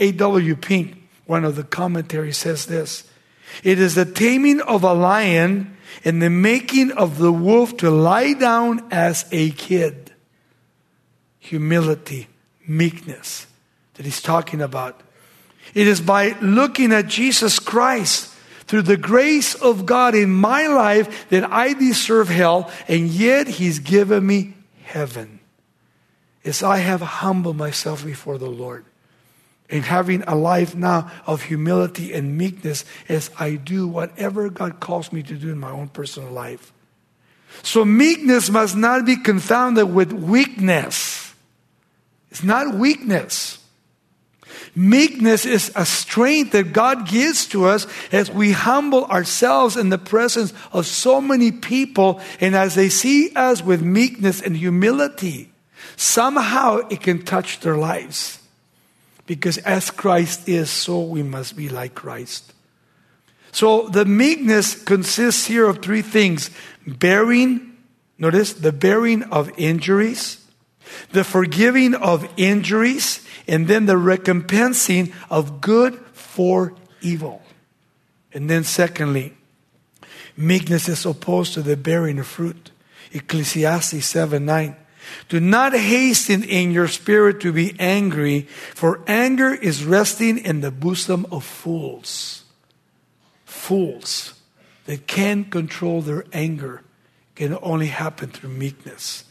A.W. 0.00 0.56
Pink 0.56 0.97
one 1.28 1.44
of 1.44 1.56
the 1.56 1.62
commentaries 1.62 2.38
says 2.38 2.66
this 2.66 3.04
It 3.62 3.78
is 3.78 3.94
the 3.94 4.06
taming 4.06 4.62
of 4.62 4.82
a 4.82 4.94
lion 4.94 5.76
and 6.02 6.22
the 6.22 6.30
making 6.30 6.90
of 6.92 7.18
the 7.18 7.30
wolf 7.30 7.76
to 7.76 7.90
lie 7.90 8.32
down 8.32 8.88
as 8.90 9.26
a 9.30 9.50
kid. 9.50 10.10
Humility, 11.38 12.28
meekness 12.66 13.46
that 13.94 14.06
he's 14.06 14.22
talking 14.22 14.62
about. 14.62 15.02
It 15.74 15.86
is 15.86 16.00
by 16.00 16.30
looking 16.40 16.92
at 16.92 17.08
Jesus 17.08 17.58
Christ 17.58 18.32
through 18.66 18.82
the 18.82 18.96
grace 18.96 19.54
of 19.54 19.84
God 19.84 20.14
in 20.14 20.30
my 20.30 20.66
life 20.66 21.28
that 21.28 21.52
I 21.52 21.74
deserve 21.74 22.30
hell, 22.30 22.70
and 22.86 23.08
yet 23.08 23.48
He's 23.48 23.78
given 23.78 24.26
me 24.26 24.54
heaven. 24.82 25.40
As 26.44 26.62
I 26.62 26.78
have 26.78 27.00
humbled 27.00 27.56
myself 27.56 28.04
before 28.04 28.38
the 28.38 28.48
Lord 28.48 28.86
and 29.70 29.84
having 29.84 30.22
a 30.22 30.34
life 30.34 30.74
now 30.74 31.10
of 31.26 31.42
humility 31.42 32.12
and 32.12 32.38
meekness 32.38 32.84
as 33.08 33.30
I 33.38 33.56
do 33.56 33.86
whatever 33.86 34.48
God 34.48 34.80
calls 34.80 35.12
me 35.12 35.22
to 35.24 35.34
do 35.34 35.50
in 35.50 35.58
my 35.58 35.70
own 35.70 35.88
personal 35.88 36.30
life. 36.30 36.72
So 37.62 37.84
meekness 37.84 38.50
must 38.50 38.76
not 38.76 39.04
be 39.04 39.16
confounded 39.16 39.92
with 39.92 40.12
weakness. 40.12 41.34
It's 42.30 42.42
not 42.42 42.74
weakness. 42.74 43.58
Meekness 44.74 45.44
is 45.44 45.72
a 45.74 45.84
strength 45.84 46.52
that 46.52 46.72
God 46.72 47.08
gives 47.08 47.46
to 47.48 47.64
us 47.64 47.86
as 48.12 48.30
we 48.30 48.52
humble 48.52 49.06
ourselves 49.06 49.76
in 49.76 49.88
the 49.88 49.98
presence 49.98 50.52
of 50.72 50.86
so 50.86 51.20
many 51.20 51.52
people 51.52 52.20
and 52.40 52.54
as 52.54 52.74
they 52.74 52.88
see 52.88 53.30
us 53.34 53.62
with 53.62 53.82
meekness 53.82 54.40
and 54.40 54.56
humility, 54.56 55.50
somehow 55.96 56.76
it 56.90 57.00
can 57.00 57.24
touch 57.24 57.60
their 57.60 57.76
lives. 57.76 58.37
Because 59.28 59.58
as 59.58 59.90
Christ 59.90 60.48
is, 60.48 60.70
so 60.70 61.02
we 61.02 61.22
must 61.22 61.54
be 61.54 61.68
like 61.68 61.94
Christ. 61.94 62.54
So 63.52 63.86
the 63.88 64.06
meekness 64.06 64.74
consists 64.82 65.44
here 65.44 65.68
of 65.68 65.82
three 65.82 66.00
things 66.00 66.50
bearing, 66.86 67.76
notice, 68.16 68.54
the 68.54 68.72
bearing 68.72 69.24
of 69.24 69.50
injuries, 69.58 70.42
the 71.12 71.24
forgiving 71.24 71.94
of 71.94 72.26
injuries, 72.38 73.22
and 73.46 73.68
then 73.68 73.84
the 73.84 73.98
recompensing 73.98 75.12
of 75.30 75.60
good 75.60 75.94
for 76.14 76.72
evil. 77.02 77.42
And 78.32 78.48
then, 78.48 78.64
secondly, 78.64 79.36
meekness 80.38 80.88
is 80.88 81.04
opposed 81.04 81.52
to 81.52 81.62
the 81.62 81.76
bearing 81.76 82.18
of 82.18 82.26
fruit. 82.26 82.70
Ecclesiastes 83.12 84.06
7 84.06 84.46
9. 84.46 84.76
Do 85.28 85.40
not 85.40 85.72
hasten 85.72 86.42
in 86.42 86.72
your 86.72 86.88
spirit 86.88 87.40
to 87.40 87.52
be 87.52 87.74
angry, 87.78 88.42
for 88.74 89.00
anger 89.06 89.52
is 89.52 89.84
resting 89.84 90.38
in 90.38 90.60
the 90.60 90.70
bosom 90.70 91.26
of 91.30 91.44
fools. 91.44 92.44
Fools 93.44 94.34
that 94.86 95.06
can't 95.06 95.50
control 95.50 96.00
their 96.00 96.24
anger 96.32 96.82
can 97.34 97.56
only 97.62 97.86
happen 97.86 98.30
through 98.30 98.50
meekness. 98.50 99.24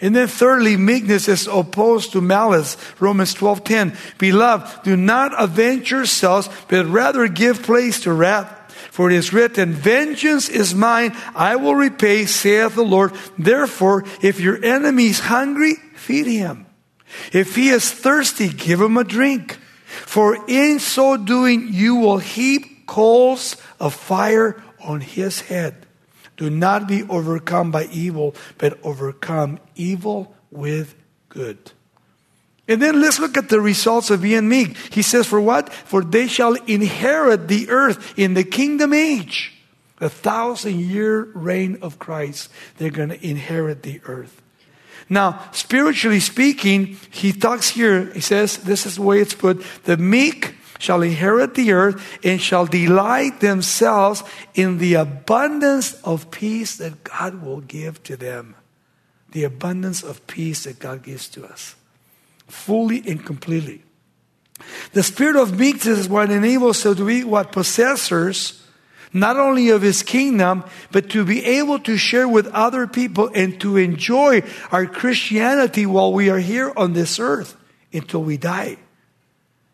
And 0.00 0.16
then 0.16 0.26
thirdly, 0.26 0.76
meekness 0.76 1.28
is 1.28 1.46
opposed 1.46 2.10
to 2.12 2.20
malice. 2.20 2.76
Romans 2.98 3.34
12:10. 3.34 3.96
Beloved, 4.18 4.82
do 4.82 4.96
not 4.96 5.32
avenge 5.40 5.92
yourselves, 5.92 6.48
but 6.66 6.86
rather 6.86 7.28
give 7.28 7.62
place 7.62 8.00
to 8.00 8.12
wrath. 8.12 8.50
For 8.92 9.10
it 9.10 9.16
is 9.16 9.32
written, 9.32 9.72
Vengeance 9.72 10.50
is 10.50 10.74
mine, 10.74 11.16
I 11.34 11.56
will 11.56 11.74
repay, 11.74 12.26
saith 12.26 12.74
the 12.74 12.84
Lord. 12.84 13.14
Therefore, 13.38 14.04
if 14.20 14.38
your 14.38 14.62
enemy 14.62 15.06
is 15.06 15.18
hungry, 15.18 15.76
feed 15.94 16.26
him. 16.26 16.66
If 17.32 17.56
he 17.56 17.70
is 17.70 17.90
thirsty, 17.90 18.50
give 18.50 18.82
him 18.82 18.98
a 18.98 19.04
drink. 19.04 19.54
For 19.86 20.44
in 20.46 20.78
so 20.78 21.16
doing, 21.16 21.68
you 21.72 21.94
will 21.96 22.18
heap 22.18 22.86
coals 22.86 23.56
of 23.80 23.94
fire 23.94 24.62
on 24.84 25.00
his 25.00 25.40
head. 25.40 25.86
Do 26.36 26.50
not 26.50 26.86
be 26.86 27.02
overcome 27.04 27.70
by 27.70 27.86
evil, 27.86 28.34
but 28.58 28.78
overcome 28.82 29.58
evil 29.74 30.34
with 30.50 30.94
good. 31.30 31.72
And 32.68 32.80
then 32.80 33.00
let's 33.00 33.18
look 33.18 33.36
at 33.36 33.48
the 33.48 33.60
results 33.60 34.10
of 34.10 34.22
being 34.22 34.48
meek. 34.48 34.76
He 34.92 35.02
says, 35.02 35.26
For 35.26 35.40
what? 35.40 35.72
For 35.72 36.02
they 36.02 36.28
shall 36.28 36.54
inherit 36.54 37.48
the 37.48 37.68
earth 37.70 38.16
in 38.16 38.34
the 38.34 38.44
kingdom 38.44 38.92
age. 38.92 39.52
The 39.98 40.08
thousand 40.08 40.80
year 40.80 41.24
reign 41.34 41.78
of 41.82 41.98
Christ. 41.98 42.50
They're 42.78 42.90
going 42.90 43.10
to 43.10 43.26
inherit 43.26 43.82
the 43.82 44.00
earth. 44.04 44.40
Now, 45.08 45.48
spiritually 45.52 46.20
speaking, 46.20 46.96
he 47.10 47.32
talks 47.32 47.70
here, 47.70 48.06
he 48.12 48.20
says, 48.20 48.58
this 48.58 48.86
is 48.86 48.96
the 48.96 49.02
way 49.02 49.20
it's 49.20 49.34
put 49.34 49.62
the 49.84 49.96
meek 49.96 50.54
shall 50.78 51.02
inherit 51.02 51.54
the 51.54 51.72
earth 51.72 52.18
and 52.24 52.40
shall 52.40 52.66
delight 52.66 53.40
themselves 53.40 54.24
in 54.54 54.78
the 54.78 54.94
abundance 54.94 55.94
of 56.02 56.30
peace 56.30 56.76
that 56.76 57.04
God 57.04 57.42
will 57.42 57.60
give 57.60 58.02
to 58.04 58.16
them. 58.16 58.56
The 59.32 59.44
abundance 59.44 60.02
of 60.02 60.26
peace 60.26 60.64
that 60.64 60.78
God 60.78 61.02
gives 61.02 61.28
to 61.30 61.44
us 61.44 61.76
fully 62.52 63.02
and 63.06 63.24
completely. 63.24 63.82
The 64.92 65.02
spirit 65.02 65.36
of 65.36 65.58
meekness 65.58 65.98
is 65.98 66.08
what 66.08 66.30
enables 66.30 66.84
us 66.86 66.96
to 66.96 67.04
be 67.04 67.24
what 67.24 67.50
possessors, 67.50 68.62
not 69.12 69.36
only 69.36 69.70
of 69.70 69.82
his 69.82 70.02
kingdom, 70.02 70.64
but 70.90 71.10
to 71.10 71.24
be 71.24 71.44
able 71.44 71.78
to 71.80 71.96
share 71.96 72.28
with 72.28 72.46
other 72.48 72.86
people 72.86 73.30
and 73.34 73.60
to 73.60 73.76
enjoy 73.76 74.42
our 74.70 74.86
Christianity 74.86 75.86
while 75.86 76.12
we 76.12 76.30
are 76.30 76.38
here 76.38 76.72
on 76.76 76.92
this 76.92 77.18
earth 77.18 77.56
until 77.92 78.22
we 78.22 78.36
die. 78.36 78.76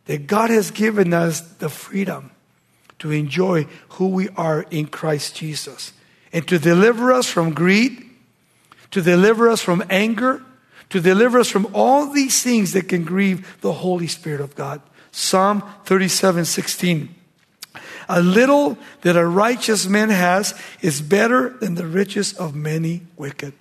That 0.06 0.26
God 0.26 0.50
has 0.50 0.70
given 0.70 1.12
us 1.12 1.40
the 1.40 1.68
freedom 1.68 2.30
to 3.00 3.10
enjoy 3.10 3.66
who 3.90 4.08
we 4.08 4.28
are 4.30 4.62
in 4.70 4.86
Christ 4.86 5.36
Jesus 5.36 5.92
and 6.32 6.46
to 6.48 6.58
deliver 6.58 7.12
us 7.12 7.28
from 7.28 7.52
greed, 7.52 8.04
to 8.92 9.02
deliver 9.02 9.48
us 9.50 9.60
from 9.60 9.84
anger, 9.90 10.42
to 10.90 11.00
deliver 11.00 11.38
us 11.38 11.48
from 11.48 11.68
all 11.74 12.10
these 12.10 12.42
things 12.42 12.72
that 12.72 12.88
can 12.88 13.04
grieve 13.04 13.60
the 13.60 13.72
Holy 13.72 14.06
Spirit 14.06 14.40
of 14.40 14.54
God. 14.54 14.80
Psalm 15.10 15.62
37 15.84 16.44
16. 16.44 17.14
A 18.08 18.22
little 18.22 18.78
that 19.02 19.16
a 19.16 19.26
righteous 19.26 19.86
man 19.86 20.08
has 20.08 20.58
is 20.80 21.00
better 21.00 21.50
than 21.50 21.74
the 21.74 21.86
riches 21.86 22.32
of 22.32 22.54
many 22.54 23.02
wicked. 23.16 23.52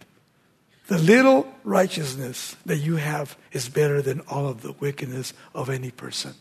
The 0.87 0.97
little 0.97 1.53
righteousness 1.65 2.55
that 2.65 2.77
you 2.77 2.95
have 2.95 3.37
is 3.51 3.67
better 3.67 4.01
than 4.01 4.21
all 4.21 4.47
of 4.47 4.61
the 4.61 4.71
wickedness 4.71 5.33
of 5.53 5.69
any 5.69 5.91
person. 5.91 6.33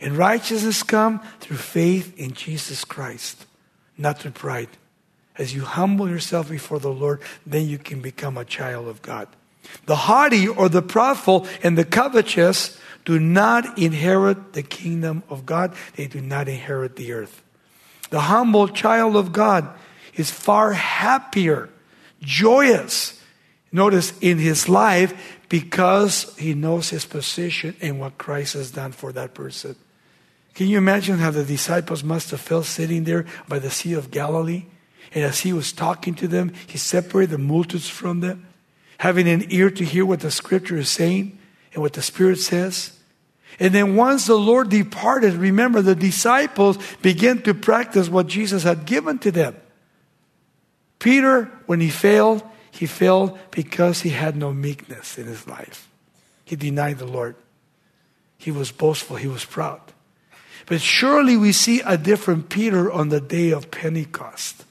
And 0.00 0.16
righteousness 0.16 0.82
come 0.82 1.20
through 1.40 1.56
faith 1.56 2.18
in 2.18 2.32
Jesus 2.32 2.84
Christ, 2.84 3.46
not 3.96 4.18
through 4.18 4.32
pride. 4.32 4.68
As 5.36 5.54
you 5.54 5.62
humble 5.62 6.10
yourself 6.10 6.50
before 6.50 6.78
the 6.78 6.92
Lord, 6.92 7.22
then 7.46 7.66
you 7.66 7.78
can 7.78 8.02
become 8.02 8.36
a 8.36 8.44
child 8.44 8.86
of 8.88 9.00
God. 9.00 9.28
The 9.86 9.96
haughty 9.96 10.48
or 10.48 10.68
the 10.68 10.82
proudful 10.82 11.48
and 11.62 11.76
the 11.76 11.84
covetous 11.84 12.78
do 13.04 13.18
not 13.18 13.78
inherit 13.78 14.52
the 14.52 14.62
kingdom 14.62 15.22
of 15.28 15.46
God. 15.46 15.74
They 15.96 16.06
do 16.06 16.20
not 16.20 16.48
inherit 16.48 16.96
the 16.96 17.12
earth. 17.12 17.42
The 18.10 18.20
humble 18.20 18.68
child 18.68 19.16
of 19.16 19.32
God 19.32 19.68
is 20.14 20.30
far 20.30 20.72
happier, 20.72 21.70
joyous, 22.20 23.20
notice, 23.72 24.12
in 24.20 24.38
his 24.38 24.68
life 24.68 25.38
because 25.48 26.36
he 26.36 26.54
knows 26.54 26.90
his 26.90 27.06
position 27.06 27.76
and 27.80 28.00
what 28.00 28.18
Christ 28.18 28.54
has 28.54 28.70
done 28.70 28.92
for 28.92 29.12
that 29.12 29.34
person. 29.34 29.76
Can 30.54 30.66
you 30.66 30.78
imagine 30.78 31.18
how 31.18 31.30
the 31.30 31.44
disciples 31.44 32.04
must 32.04 32.30
have 32.32 32.40
felt 32.40 32.66
sitting 32.66 33.04
there 33.04 33.24
by 33.48 33.58
the 33.58 33.70
Sea 33.70 33.94
of 33.94 34.10
Galilee? 34.10 34.66
And 35.14 35.24
as 35.24 35.40
he 35.40 35.52
was 35.52 35.72
talking 35.72 36.14
to 36.16 36.28
them, 36.28 36.52
he 36.66 36.78
separated 36.78 37.30
the 37.30 37.38
multitudes 37.38 37.88
from 37.88 38.20
them 38.20 38.46
having 39.00 39.26
an 39.26 39.46
ear 39.48 39.70
to 39.70 39.82
hear 39.82 40.04
what 40.04 40.20
the 40.20 40.30
scripture 40.30 40.76
is 40.76 40.90
saying 40.90 41.38
and 41.72 41.80
what 41.80 41.94
the 41.94 42.02
Spirit 42.02 42.36
says. 42.36 42.92
And 43.58 43.74
then 43.74 43.96
once 43.96 44.26
the 44.26 44.34
Lord 44.34 44.68
departed, 44.68 45.32
remember 45.32 45.80
the 45.80 45.94
disciples 45.94 46.76
began 47.00 47.40
to 47.42 47.54
practice 47.54 48.10
what 48.10 48.26
Jesus 48.26 48.62
had 48.62 48.84
given 48.84 49.18
to 49.20 49.30
them. 49.30 49.56
Peter, 50.98 51.44
when 51.64 51.80
he 51.80 51.88
failed, 51.88 52.42
he 52.72 52.84
failed 52.84 53.38
because 53.52 54.02
he 54.02 54.10
had 54.10 54.36
no 54.36 54.52
meekness 54.52 55.16
in 55.16 55.24
his 55.24 55.46
life. 55.46 55.88
He 56.44 56.54
denied 56.54 56.98
the 56.98 57.06
Lord. 57.06 57.36
He 58.36 58.50
was 58.50 58.70
boastful, 58.70 59.16
he 59.16 59.28
was 59.28 59.46
proud. 59.46 59.80
But 60.66 60.82
surely 60.82 61.38
we 61.38 61.52
see 61.52 61.80
a 61.80 61.96
different 61.96 62.50
Peter 62.50 62.92
on 62.92 63.08
the 63.08 63.20
day 63.22 63.50
of 63.50 63.70
Pentecost. 63.70 64.66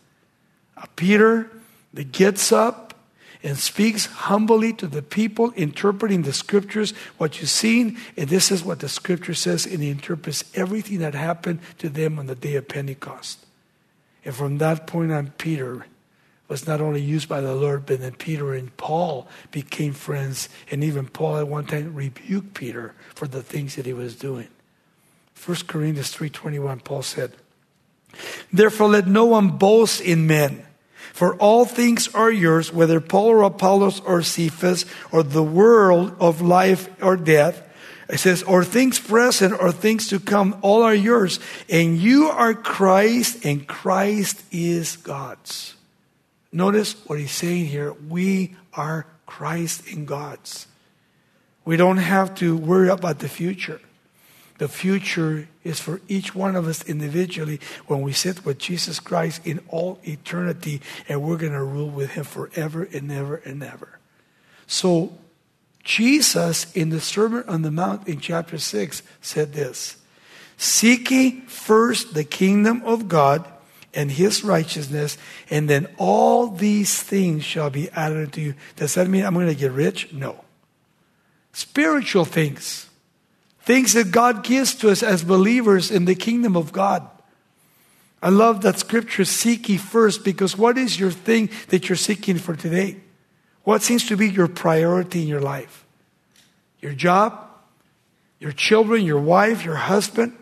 A 0.78 0.88
Peter 0.96 1.50
that 1.96 2.12
gets 2.12 2.52
up, 2.52 2.89
and 3.42 3.58
speaks 3.58 4.06
humbly 4.06 4.74
to 4.74 4.88
the 4.88 5.02
people, 5.02 5.52
interpreting 5.52 6.24
the 6.24 6.34
scriptures, 6.34 6.92
what 7.18 7.40
you've 7.40 7.50
seen. 7.50 7.98
And 8.18 8.30
this 8.30 8.52
is 8.52 8.64
what 8.64 8.80
the 8.80 8.90
scripture 8.90 9.34
says, 9.34 9.66
and 9.66 9.82
he 9.82 9.90
interprets 9.90 10.44
everything 10.56 11.00
that 11.00 11.14
happened 11.14 11.60
to 11.78 11.90
them 11.90 12.20
on 12.20 12.28
the 12.28 12.36
day 12.36 12.56
of 12.56 12.68
Pentecost. 12.68 13.46
And 14.26 14.36
from 14.36 14.58
that 14.58 14.88
point 14.88 15.12
on, 15.12 15.32
Peter 15.38 15.86
was 16.50 16.68
not 16.68 16.82
only 16.82 17.02
used 17.02 17.30
by 17.30 17.40
the 17.40 17.56
Lord, 17.56 17.86
but 17.86 18.02
then 18.02 18.14
Peter 18.14 18.54
and 18.54 18.76
Paul 18.76 19.28
became 19.52 19.94
friends. 19.94 20.50
And 20.70 20.84
even 20.84 21.08
Paul 21.08 21.38
at 21.38 21.48
one 21.48 21.66
time 21.66 21.96
rebuked 21.96 22.56
Peter 22.56 22.94
for 23.16 23.28
the 23.28 23.44
things 23.44 23.76
that 23.76 23.86
he 23.86 23.94
was 23.94 24.16
doing. 24.16 24.48
1 25.46 25.58
Corinthians 25.68 26.14
3.21, 26.14 26.84
Paul 26.84 27.04
said, 27.04 27.34
Therefore 28.52 28.90
let 28.90 29.08
no 29.08 29.26
one 29.26 29.58
boast 29.58 30.02
in 30.02 30.28
men 30.28 30.66
for 31.14 31.36
all 31.36 31.66
things 31.66 32.14
are 32.14 32.32
yours, 32.32 32.74
whether 32.74 33.00
Paul 33.00 33.28
or 33.28 33.44
Apollos 33.44 34.00
or 34.02 34.22
Cephas 34.22 34.86
or 35.12 35.24
the 35.24 35.44
world 35.44 36.16
of 36.20 36.42
life 36.42 36.90
or 37.02 37.18
death. 37.18 37.64
It 38.10 38.18
says, 38.18 38.42
or 38.44 38.64
things 38.64 39.00
present 39.00 39.54
or 39.54 39.72
things 39.72 40.08
to 40.10 40.20
come, 40.20 40.58
all 40.62 40.82
are 40.82 40.96
yours. 40.96 41.40
And 41.70 41.98
you 41.98 42.26
are 42.26 42.56
Christ, 42.56 43.46
and 43.46 43.68
Christ 43.68 44.42
is 44.52 44.98
God's. 44.98 45.76
Notice 46.52 46.94
what 47.06 47.20
he's 47.20 47.32
saying 47.32 47.68
here. 47.68 47.94
We 47.94 48.56
are 48.74 49.06
Christ 49.28 49.88
in 49.88 50.06
God's. 50.06 50.66
We 51.66 51.78
don't 51.78 51.98
have 51.98 52.34
to 52.36 52.58
worry 52.58 52.90
about 52.90 53.20
the 53.20 53.30
future. 53.30 53.80
The 54.60 54.68
future 54.68 55.48
is 55.64 55.80
for 55.80 56.02
each 56.10 56.36
one 56.36 56.58
of 56.58 56.68
us 56.68 56.84
individually 56.84 57.62
when 57.88 58.02
we 58.02 58.12
sit 58.12 58.46
with 58.46 58.58
Jesus 58.60 59.00
Christ 59.00 59.48
in 59.48 59.62
all 59.70 60.00
eternity 60.04 60.82
and 61.08 61.24
we're 61.24 61.38
going 61.38 61.54
to 61.54 61.64
rule 61.64 61.90
with 61.90 62.12
him 62.12 62.26
forever 62.26 62.88
and 62.92 63.10
ever 63.10 63.38
and 63.38 63.64
ever. 63.64 64.00
So, 64.68 65.18
Jesus 65.82 66.72
in 66.74 66.90
the 66.90 67.00
Sermon 67.00 67.46
on 67.48 67.62
the 67.62 67.72
Mount 67.72 68.08
in 68.08 68.20
chapter 68.20 68.58
6 68.58 69.02
said 69.22 69.54
this 69.54 69.96
Seek 70.58 71.10
ye 71.10 71.40
first 71.48 72.14
the 72.14 72.26
kingdom 72.26 72.84
of 72.84 73.08
God 73.08 73.46
and 73.94 74.12
his 74.12 74.44
righteousness, 74.44 75.18
and 75.50 75.70
then 75.70 75.88
all 75.98 76.48
these 76.48 77.02
things 77.02 77.46
shall 77.46 77.70
be 77.70 77.90
added 77.92 78.34
to 78.34 78.42
you. 78.42 78.56
Does 78.76 78.96
that 78.96 79.08
mean 79.08 79.26
I'm 79.26 79.34
going 79.34 79.48
to 79.48 79.56
get 79.56 79.72
rich? 79.72 80.12
No. 80.12 80.44
Spiritual 81.54 82.26
things 82.26 82.89
Things 83.70 83.94
that 83.94 84.10
God 84.10 84.44
gives 84.44 84.74
to 84.78 84.90
us 84.90 85.04
as 85.04 85.24
believers 85.24 85.92
in 85.92 86.06
the 86.06 86.16
kingdom 86.16 86.58
of 86.58 86.72
God. 86.72 87.08
I 88.20 88.30
love 88.30 88.64
that 88.64 88.80
scripture, 88.80 89.24
seek 89.24 89.70
ye 89.70 89.78
first, 89.78 90.24
because 90.24 90.58
what 90.58 90.76
is 90.76 91.00
your 91.00 91.12
thing 91.12 91.52
that 91.68 91.88
you're 91.88 91.96
seeking 91.96 92.40
for 92.40 92.56
today? 92.56 92.98
What 93.66 93.84
seems 93.84 94.08
to 94.08 94.18
be 94.18 94.28
your 94.28 94.48
priority 94.48 95.22
in 95.22 95.28
your 95.28 95.40
life? 95.40 95.86
Your 96.80 96.94
job? 96.94 97.48
Your 98.40 98.54
children? 98.54 99.06
Your 99.06 99.22
wife? 99.22 99.64
Your 99.64 99.76
husband? 99.76 100.36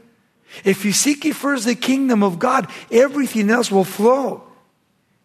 If 0.63 0.85
you 0.85 0.93
seek 0.93 1.25
ye 1.25 1.33
first 1.33 1.65
the 1.65 1.75
kingdom 1.75 2.23
of 2.23 2.39
God, 2.39 2.71
everything 2.89 3.49
else 3.49 3.69
will 3.69 3.83
flow 3.83 4.43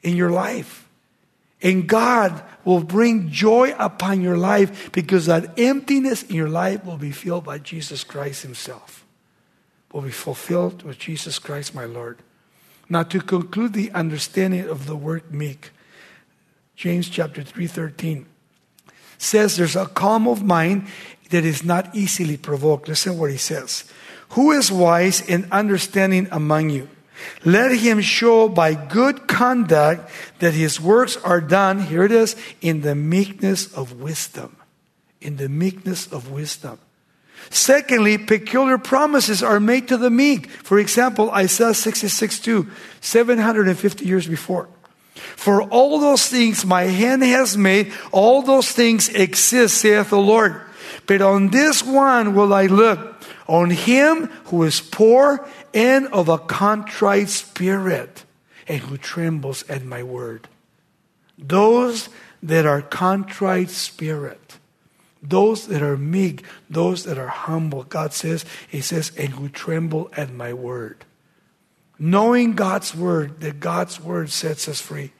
in 0.03 0.17
your 0.17 0.31
life. 0.31 0.89
And 1.63 1.89
God 1.89 2.43
will 2.65 2.83
bring 2.83 3.31
joy 3.31 3.75
upon 3.79 4.21
your 4.21 4.37
life 4.37 4.91
because 4.93 5.27
that 5.27 5.59
emptiness 5.59 6.23
in 6.25 6.35
your 6.35 6.49
life 6.49 6.85
will 6.85 6.97
be 6.97 7.13
filled 7.13 7.45
by 7.45 7.59
Jesus 7.59 8.03
Christ 8.05 8.43
Himself. 8.43 9.05
Will 9.93 10.03
be 10.03 10.11
fulfilled 10.11 10.83
with 10.83 10.99
Jesus 10.99 11.39
Christ, 11.39 11.75
my 11.75 11.85
Lord. 11.85 12.19
Now, 12.89 13.05
to 13.05 13.21
conclude 13.21 13.75
the 13.75 13.91
understanding 13.93 14.69
of 14.69 14.87
the 14.87 14.97
word 14.97 15.33
meek, 15.33 15.71
James 16.75 17.09
chapter 17.09 17.43
3:13 17.43 18.27
says 19.19 19.57
there's 19.57 19.77
a 19.77 19.87
calm 19.87 20.27
of 20.27 20.43
mind 20.43 20.89
that 21.31 21.45
is 21.45 21.65
not 21.65 21.95
easily 21.95 22.37
provoked. 22.37 22.89
Listen 22.89 23.19
what 23.19 23.31
he 23.31 23.37
says. 23.37 23.85
Who 24.31 24.51
is 24.51 24.73
wise 24.73 25.23
and 25.29 25.47
understanding 25.53 26.27
among 26.31 26.71
you? 26.71 26.89
Let 27.45 27.77
him 27.77 28.01
show 28.01 28.49
by 28.49 28.75
good 28.75 29.27
conduct 29.27 30.11
that 30.39 30.55
his 30.55 30.81
works 30.81 31.17
are 31.19 31.41
done, 31.41 31.81
here 31.81 32.05
it 32.05 32.13
is, 32.13 32.37
in 32.61 32.83
the 32.83 32.95
meekness 32.95 33.73
of 33.73 34.01
wisdom. 34.01 34.57
In 35.21 35.37
the 35.37 35.49
meekness 35.49 36.07
of 36.13 36.31
wisdom. 36.31 36.79
Secondly, 37.51 38.19
peculiar 38.19 38.79
promises 38.79 39.43
are 39.43 39.61
made 39.61 39.89
to 39.89 39.97
the 39.97 40.11
meek. 40.11 40.51
For 40.51 40.79
example, 40.79 41.31
Isaiah 41.31 41.75
66 41.75 42.41
2, 42.41 42.69
750 43.01 44.05
years 44.05 44.27
before. 44.27 44.69
For 45.15 45.63
all 45.63 45.99
those 45.99 46.29
things 46.29 46.65
my 46.65 46.85
hand 46.85 47.23
has 47.23 47.57
made, 47.57 47.93
all 48.13 48.43
those 48.43 48.71
things 48.71 49.09
exist, 49.09 49.79
saith 49.79 50.11
the 50.11 50.19
Lord. 50.19 50.61
But 51.07 51.21
on 51.21 51.49
this 51.49 51.83
one 51.83 52.35
will 52.35 52.55
I 52.55 52.67
look, 52.67 53.12
on 53.53 53.69
him 53.69 54.29
who 54.47 54.63
is 54.63 54.81
poor 54.81 55.47
and 55.75 56.07
of 56.07 56.31
a 56.31 56.39
contrite 56.39 57.29
spirit, 57.29 58.25
and 58.67 58.81
who 58.81 58.97
trembles 58.97 59.69
at 59.69 59.85
my 59.85 60.03
word. 60.03 60.49
Those 61.37 62.09
that 62.43 62.65
are 62.65 62.81
contrite 62.81 63.69
spirit, 63.69 64.57
those 65.23 65.67
that 65.67 65.83
are 65.83 65.99
meek, 65.99 66.45
those 66.71 67.05
that 67.05 67.19
are 67.19 67.29
humble, 67.29 67.83
God 67.83 68.15
says, 68.15 68.47
He 68.71 68.81
says, 68.81 69.13
and 69.19 69.29
who 69.35 69.51
tremble 69.51 70.11
at 70.17 70.33
my 70.33 70.55
word. 70.55 71.05
Knowing 71.99 72.55
God's 72.55 72.95
word, 72.95 73.41
that 73.43 73.61
God's 73.61 74.01
word 74.01 74.31
sets 74.31 74.67
us 74.67 74.81
free 74.81 75.13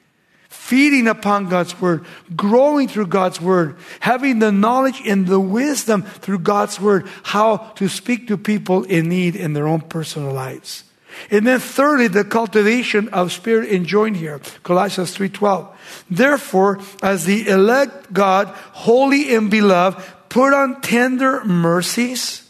feeding 0.53 1.07
upon 1.07 1.49
God's 1.49 1.81
word, 1.81 2.05
growing 2.35 2.87
through 2.87 3.07
God's 3.07 3.41
word, 3.41 3.75
having 3.99 4.39
the 4.39 4.51
knowledge 4.51 5.01
and 5.05 5.27
the 5.27 5.39
wisdom 5.39 6.03
through 6.03 6.39
God's 6.39 6.79
word, 6.79 7.07
how 7.23 7.57
to 7.75 7.89
speak 7.89 8.27
to 8.27 8.37
people 8.37 8.83
in 8.83 9.09
need 9.09 9.35
in 9.35 9.53
their 9.53 9.67
own 9.67 9.81
personal 9.81 10.31
lives. 10.31 10.83
And 11.31 11.45
then 11.45 11.59
thirdly, 11.59 12.07
the 12.07 12.23
cultivation 12.23 13.09
of 13.09 13.31
spirit 13.31 13.71
enjoined 13.71 14.17
here, 14.17 14.39
Colossians 14.63 15.17
3.12. 15.17 15.67
Therefore, 16.09 16.79
as 17.01 17.25
the 17.25 17.47
elect 17.49 18.13
God, 18.13 18.47
holy 18.73 19.35
and 19.35 19.49
beloved, 19.49 20.01
put 20.29 20.53
on 20.53 20.81
tender 20.81 21.43
mercies, 21.45 22.49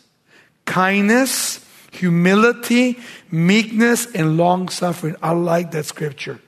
kindness, 0.65 1.65
humility, 1.91 2.99
meekness, 3.31 4.11
and 4.13 4.37
long 4.37 4.69
suffering. 4.69 5.15
I 5.21 5.31
like 5.31 5.71
that 5.71 5.85
scripture. 5.85 6.39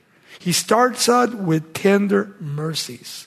He 0.46 0.52
starts 0.52 1.08
out 1.08 1.34
with 1.34 1.74
tender 1.74 2.36
mercies. 2.38 3.26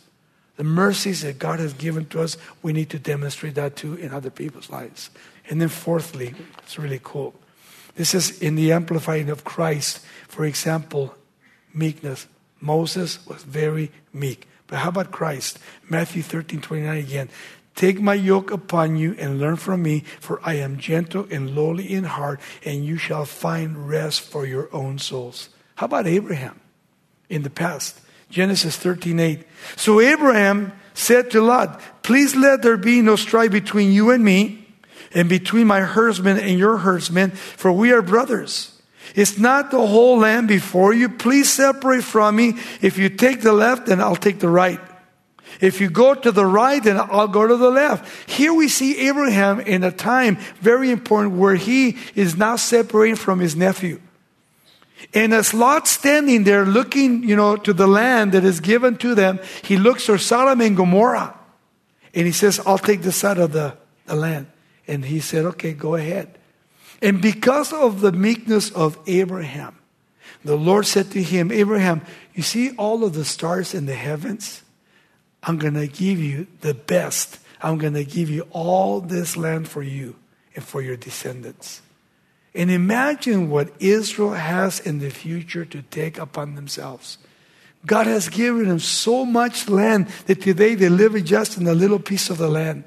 The 0.56 0.64
mercies 0.64 1.22
that 1.24 1.38
God 1.38 1.60
has 1.60 1.74
given 1.74 2.06
to 2.06 2.22
us, 2.22 2.38
we 2.64 2.72
need 2.72 2.90
to 2.92 2.98
demonstrate 2.98 3.56
that 3.56 3.76
too 3.76 3.96
in 3.96 4.14
other 4.14 4.30
people's 4.30 4.70
lives. 4.70 5.10
And 5.50 5.60
then, 5.60 5.68
fourthly, 5.68 6.34
it's 6.60 6.80
really 6.80 7.02
cool. 7.04 7.34
This 7.96 8.16
is 8.16 8.40
in 8.40 8.56
the 8.56 8.72
amplifying 8.72 9.30
of 9.30 9.44
Christ. 9.44 10.00
For 10.30 10.46
example, 10.46 11.14
meekness. 11.74 12.26
Moses 12.62 13.20
was 13.28 13.44
very 13.44 13.92
meek. 14.14 14.48
But 14.68 14.80
how 14.80 14.88
about 14.88 15.12
Christ? 15.12 15.60
Matthew 15.90 16.24
13 16.24 16.62
29 16.62 16.98
again. 17.00 17.30
Take 17.76 18.00
my 18.00 18.14
yoke 18.14 18.50
upon 18.50 18.96
you 18.96 19.14
and 19.20 19.42
learn 19.42 19.58
from 19.58 19.84
me, 19.84 20.06
for 20.22 20.40
I 20.42 20.54
am 20.54 20.78
gentle 20.78 21.28
and 21.30 21.54
lowly 21.54 21.92
in 21.92 22.06
heart, 22.06 22.40
and 22.64 22.86
you 22.86 22.96
shall 22.96 23.26
find 23.26 23.90
rest 23.90 24.22
for 24.22 24.46
your 24.46 24.74
own 24.74 25.00
souls. 25.00 25.50
How 25.76 25.88
about 25.88 26.08
Abraham? 26.08 26.62
In 27.30 27.44
the 27.44 27.50
past. 27.50 28.00
Genesis 28.30 28.76
13 28.78 29.20
8. 29.20 29.48
So 29.76 30.00
Abraham 30.00 30.74
said 30.94 31.32
to 31.32 31.42
Lot, 31.42 31.82
Please 32.04 32.36
let 32.36 32.62
there 32.62 32.78
be 32.78 33.02
no 33.02 33.16
strife 33.16 33.52
between 33.52 33.92
you 33.92 34.12
and 34.12 34.24
me, 34.24 34.68
and 35.14 35.28
between 35.28 35.68
my 35.68 35.82
herdsmen 35.82 36.38
and 36.38 36.58
your 36.60 36.78
herdsmen, 36.78 37.32
for 37.32 37.72
we 37.72 37.92
are 37.92 38.02
brothers. 38.02 38.80
It's 39.16 39.40
not 39.40 39.72
the 39.72 39.86
whole 39.86 40.20
land 40.20 40.48
before 40.48 40.94
you. 40.94 41.10
Please 41.10 41.52
separate 41.52 42.04
from 42.04 42.36
me. 42.36 42.54
If 42.82 42.98
you 42.98 43.10
take 43.10 43.42
the 43.42 43.54
left, 43.54 43.88
then 43.88 44.02
I'll 44.02 44.16
take 44.16 44.40
the 44.40 44.50
right. 44.50 44.80
If 45.60 45.82
you 45.82 45.90
go 45.90 46.14
to 46.14 46.32
the 46.32 46.46
right, 46.46 46.82
then 46.82 46.98
I'll 46.98 47.28
go 47.28 47.46
to 47.46 47.58
the 47.58 47.72
left. 47.72 48.30
Here 48.30 48.54
we 48.54 48.70
see 48.70 49.08
Abraham 49.08 49.60
in 49.60 49.84
a 49.84 49.92
time 49.92 50.38
very 50.62 50.92
important 50.92 51.36
where 51.36 51.56
he 51.56 51.98
is 52.16 52.38
now 52.38 52.56
separating 52.56 53.16
from 53.16 53.40
his 53.40 53.56
nephew. 53.56 54.00
And 55.14 55.34
as 55.34 55.54
Lot's 55.54 55.92
standing 55.92 56.44
there 56.44 56.66
looking, 56.66 57.24
you 57.24 57.36
know, 57.36 57.56
to 57.58 57.74
the 57.74 57.88
land 57.88 58.34
that 58.34 58.44
is 58.44 58.60
given 58.60 58.98
to 58.98 59.16
them, 59.16 59.40
he 59.64 59.78
looks 59.78 60.06
for 60.06 60.18
Sodom 60.18 60.62
and 60.62 60.76
Gomorrah. 60.76 61.38
And 62.14 62.26
he 62.26 62.32
says, 62.32 62.60
I'll 62.66 62.78
take 62.78 63.02
the 63.02 63.12
side 63.12 63.38
of 63.38 63.52
the, 63.52 63.76
the 64.06 64.16
land. 64.16 64.48
And 64.88 65.06
he 65.06 65.20
said, 65.20 65.46
okay, 65.46 65.74
go 65.74 65.96
ahead. 65.96 66.38
And 67.02 67.22
because 67.22 67.72
of 67.72 68.02
the 68.02 68.12
meekness 68.12 68.72
of 68.72 68.98
Abraham, 69.08 69.78
the 70.44 70.58
Lord 70.58 70.86
said 70.86 71.12
to 71.12 71.24
him, 71.24 71.52
Abraham, 71.52 72.02
you 72.34 72.44
see 72.44 72.72
all 72.76 73.04
of 73.04 73.14
the 73.14 73.26
stars 73.26 73.74
in 73.74 73.86
the 73.86 73.96
heavens? 73.96 74.64
I'm 75.44 75.58
going 75.58 75.76
to 75.76 75.88
give 75.88 76.20
you 76.20 76.48
the 76.62 76.74
best. 76.74 77.40
I'm 77.62 77.78
going 77.78 77.94
to 77.94 78.06
give 78.06 78.30
you 78.30 78.48
all 78.52 79.02
this 79.02 79.38
land 79.38 79.68
for 79.68 79.82
you 79.82 80.16
and 80.56 80.64
for 80.64 80.82
your 80.82 80.98
descendants. 80.98 81.82
And 82.56 82.72
imagine 82.72 83.50
what 83.50 83.72
Israel 83.80 84.34
has 84.34 84.80
in 84.80 85.00
the 85.00 85.10
future 85.10 85.66
to 85.66 85.82
take 85.84 86.18
upon 86.18 86.56
themselves. 86.56 87.18
God 87.86 88.08
has 88.08 88.28
given 88.28 88.68
them 88.68 88.80
so 88.80 89.24
much 89.24 89.70
land 89.70 90.08
that 90.26 90.42
today 90.42 90.76
they 90.76 90.90
live 90.90 91.24
just 91.24 91.58
in 91.58 91.68
a 91.68 91.74
little 91.74 92.00
piece 92.00 92.30
of 92.30 92.38
the 92.38 92.50
land. 92.50 92.84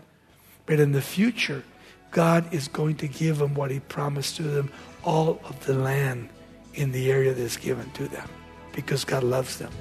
But 0.66 0.80
in 0.80 0.92
the 0.92 1.00
future, 1.00 1.64
God 2.10 2.52
is 2.52 2.68
going 2.68 2.96
to 2.96 3.08
give 3.08 3.38
them 3.38 3.54
what 3.54 3.70
He 3.70 3.80
promised 3.80 4.36
to 4.36 4.42
them 4.42 4.70
all 5.04 5.40
of 5.44 5.64
the 5.66 5.74
land 5.74 6.28
in 6.74 6.92
the 6.92 7.10
area 7.10 7.32
that's 7.32 7.56
given 7.56 7.90
to 7.92 8.06
them 8.08 8.28
because 8.72 9.04
God 9.04 9.22
loves 9.22 9.58
them. 9.58 9.72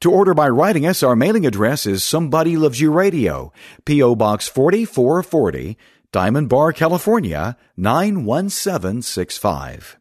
To 0.01 0.11
order 0.11 0.33
by 0.33 0.49
writing 0.49 0.85
us, 0.85 1.01
our 1.01 1.15
mailing 1.15 1.45
address 1.45 1.85
is 1.85 2.03
Somebody 2.03 2.57
Loves 2.57 2.81
You 2.81 2.91
Radio, 2.91 3.53
P.O. 3.85 4.15
Box 4.15 4.49
4440, 4.49 5.77
Diamond 6.11 6.49
Bar, 6.49 6.73
California 6.73 7.57
91765. 7.77 9.97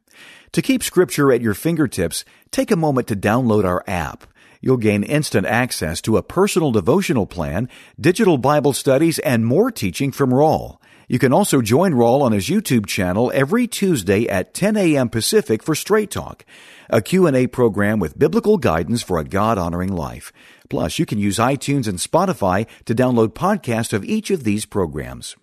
To 0.53 0.63
keep 0.63 0.85
scripture 0.85 1.33
at 1.33 1.41
your 1.41 1.55
fingertips, 1.55 2.25
take 2.51 2.71
a 2.71 2.77
moment 2.77 3.09
to 3.09 3.17
download 3.17 3.65
our 3.65 3.83
app. 3.87 4.27
You'll 4.61 4.77
gain 4.77 5.03
instant 5.03 5.47
access 5.47 6.01
to 6.03 6.17
a 6.17 6.23
personal 6.23 6.71
devotional 6.71 7.27
plan, 7.27 7.69
digital 8.01 8.39
Bible 8.39 8.73
studies, 8.73 9.19
and 9.19 9.45
more 9.45 9.71
teaching 9.71 10.13
from 10.13 10.31
Raul. 10.31 10.79
You 11.09 11.19
can 11.19 11.35
also 11.35 11.61
join 11.61 11.93
Raul 11.93 12.23
on 12.23 12.33
his 12.33 12.49
YouTube 12.49 12.87
channel 12.87 13.31
every 13.35 13.67
Tuesday 13.67 14.27
at 14.27 14.55
10 14.55 14.77
a.m. 14.77 15.11
Pacific 15.11 15.63
for 15.63 15.75
Straight 15.75 16.11
Talk, 16.11 16.47
a 16.89 17.03
Q&A 17.03 17.47
program 17.47 17.99
with 17.99 18.19
biblical 18.19 18.57
guidance 18.57 19.03
for 19.03 19.19
a 19.19 19.25
God-honoring 19.25 19.93
life. 19.93 20.33
Plus, 20.71 20.99
you 20.99 21.05
can 21.05 21.19
use 21.19 21.37
iTunes 21.37 21.87
and 21.87 21.99
Spotify 21.99 22.67
to 22.87 22.95
download 22.95 23.35
podcasts 23.35 23.93
of 23.93 24.05
each 24.05 24.31
of 24.31 24.45
these 24.45 24.65
programs. 24.65 25.37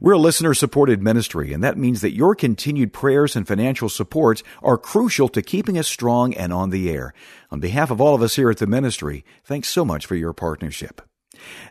We're 0.00 0.12
a 0.12 0.18
listener 0.18 0.54
supported 0.54 1.02
ministry, 1.02 1.52
and 1.52 1.62
that 1.62 1.76
means 1.76 2.00
that 2.00 2.14
your 2.14 2.34
continued 2.34 2.92
prayers 2.92 3.36
and 3.36 3.46
financial 3.46 3.90
support 3.90 4.42
are 4.62 4.78
crucial 4.78 5.28
to 5.28 5.42
keeping 5.42 5.76
us 5.76 5.88
strong 5.88 6.32
and 6.34 6.54
on 6.54 6.70
the 6.70 6.88
air. 6.90 7.12
On 7.50 7.60
behalf 7.60 7.90
of 7.90 8.00
all 8.00 8.14
of 8.14 8.22
us 8.22 8.36
here 8.36 8.50
at 8.50 8.56
the 8.56 8.66
ministry, 8.66 9.24
thanks 9.44 9.68
so 9.68 9.84
much 9.84 10.06
for 10.06 10.14
your 10.14 10.32
partnership. 10.32 11.02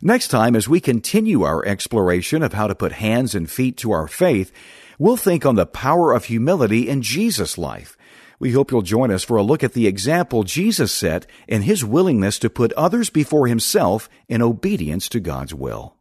Next 0.01 0.27
time, 0.27 0.55
as 0.55 0.69
we 0.69 0.79
continue 0.79 1.43
our 1.43 1.65
exploration 1.65 2.43
of 2.43 2.53
how 2.53 2.67
to 2.67 2.75
put 2.75 2.91
hands 2.91 3.33
and 3.33 3.49
feet 3.49 3.77
to 3.77 3.91
our 3.91 4.07
faith, 4.07 4.51
we'll 4.99 5.17
think 5.17 5.45
on 5.45 5.55
the 5.55 5.65
power 5.65 6.13
of 6.13 6.25
humility 6.25 6.87
in 6.87 7.01
Jesus' 7.01 7.57
life. 7.57 7.97
We 8.39 8.51
hope 8.51 8.71
you'll 8.71 8.83
join 8.83 9.11
us 9.11 9.23
for 9.23 9.37
a 9.37 9.43
look 9.43 9.63
at 9.63 9.73
the 9.73 9.87
example 9.87 10.43
Jesus 10.43 10.91
set 10.91 11.25
in 11.47 11.63
his 11.63 11.83
willingness 11.83 12.39
to 12.39 12.49
put 12.49 12.71
others 12.73 13.09
before 13.09 13.47
himself 13.47 14.09
in 14.27 14.41
obedience 14.41 15.09
to 15.09 15.19
God's 15.19 15.53
will. 15.53 15.95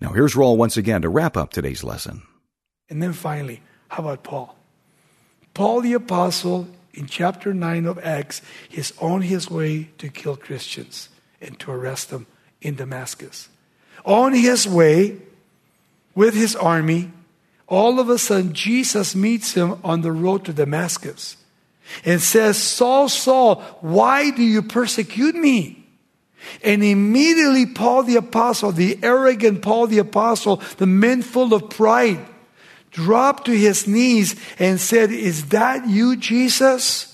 Now 0.00 0.12
here's 0.12 0.34
Raul 0.34 0.56
once 0.56 0.76
again 0.76 1.02
to 1.02 1.08
wrap 1.08 1.36
up 1.36 1.52
today's 1.52 1.84
lesson. 1.84 2.22
And 2.88 3.02
then 3.02 3.12
finally, 3.12 3.62
how 3.88 4.02
about 4.02 4.22
Paul? 4.22 4.56
Paul 5.54 5.80
the 5.80 5.92
Apostle 5.94 6.68
in 6.92 7.06
chapter 7.06 7.54
9 7.54 7.86
of 7.86 7.98
Acts 7.98 8.42
is 8.72 8.92
on 9.00 9.22
his 9.22 9.50
way 9.50 9.90
to 9.98 10.08
kill 10.08 10.36
Christians 10.36 11.08
and 11.40 11.58
to 11.60 11.70
arrest 11.70 12.10
them 12.10 12.26
in 12.60 12.74
Damascus. 12.74 13.48
On 14.04 14.34
his 14.34 14.66
way 14.66 15.18
with 16.14 16.34
his 16.34 16.54
army, 16.56 17.10
all 17.66 17.98
of 17.98 18.08
a 18.08 18.18
sudden 18.18 18.52
Jesus 18.52 19.14
meets 19.14 19.54
him 19.54 19.78
on 19.82 20.02
the 20.02 20.12
road 20.12 20.44
to 20.44 20.52
Damascus 20.52 21.36
and 22.04 22.20
says, 22.20 22.56
Saul, 22.56 23.08
Saul, 23.08 23.56
why 23.80 24.30
do 24.30 24.42
you 24.42 24.62
persecute 24.62 25.34
me? 25.34 25.83
And 26.62 26.82
immediately 26.82 27.66
Paul 27.66 28.04
the 28.04 28.16
Apostle, 28.16 28.72
the 28.72 28.98
arrogant 29.02 29.62
Paul 29.62 29.86
the 29.86 29.98
Apostle, 29.98 30.62
the 30.78 30.86
man 30.86 31.22
full 31.22 31.54
of 31.54 31.70
pride, 31.70 32.24
dropped 32.90 33.46
to 33.46 33.56
his 33.56 33.86
knees 33.86 34.36
and 34.58 34.80
said, 34.80 35.10
Is 35.10 35.48
that 35.50 35.86
you, 35.88 36.16
Jesus? 36.16 37.10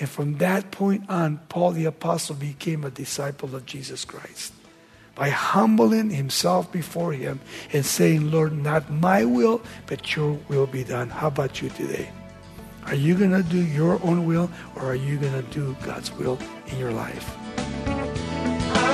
And 0.00 0.08
from 0.08 0.38
that 0.38 0.70
point 0.70 1.08
on, 1.08 1.38
Paul 1.48 1.72
the 1.72 1.84
Apostle 1.84 2.34
became 2.34 2.84
a 2.84 2.90
disciple 2.90 3.54
of 3.54 3.66
Jesus 3.66 4.04
Christ 4.04 4.52
by 5.14 5.28
humbling 5.28 6.10
himself 6.10 6.72
before 6.72 7.12
him 7.12 7.40
and 7.72 7.84
saying, 7.84 8.30
Lord, 8.30 8.52
not 8.52 8.90
my 8.90 9.24
will, 9.24 9.62
but 9.86 10.16
your 10.16 10.32
will 10.48 10.66
be 10.66 10.84
done. 10.84 11.10
How 11.10 11.28
about 11.28 11.60
you 11.60 11.68
today? 11.68 12.10
Are 12.86 12.94
you 12.94 13.14
going 13.14 13.30
to 13.30 13.42
do 13.42 13.64
your 13.64 14.00
own 14.02 14.26
will 14.26 14.50
or 14.74 14.82
are 14.82 14.96
you 14.96 15.18
going 15.18 15.40
to 15.40 15.48
do 15.50 15.76
God's 15.82 16.10
will 16.12 16.38
in 16.66 16.78
your 16.78 16.92
life? 16.92 17.36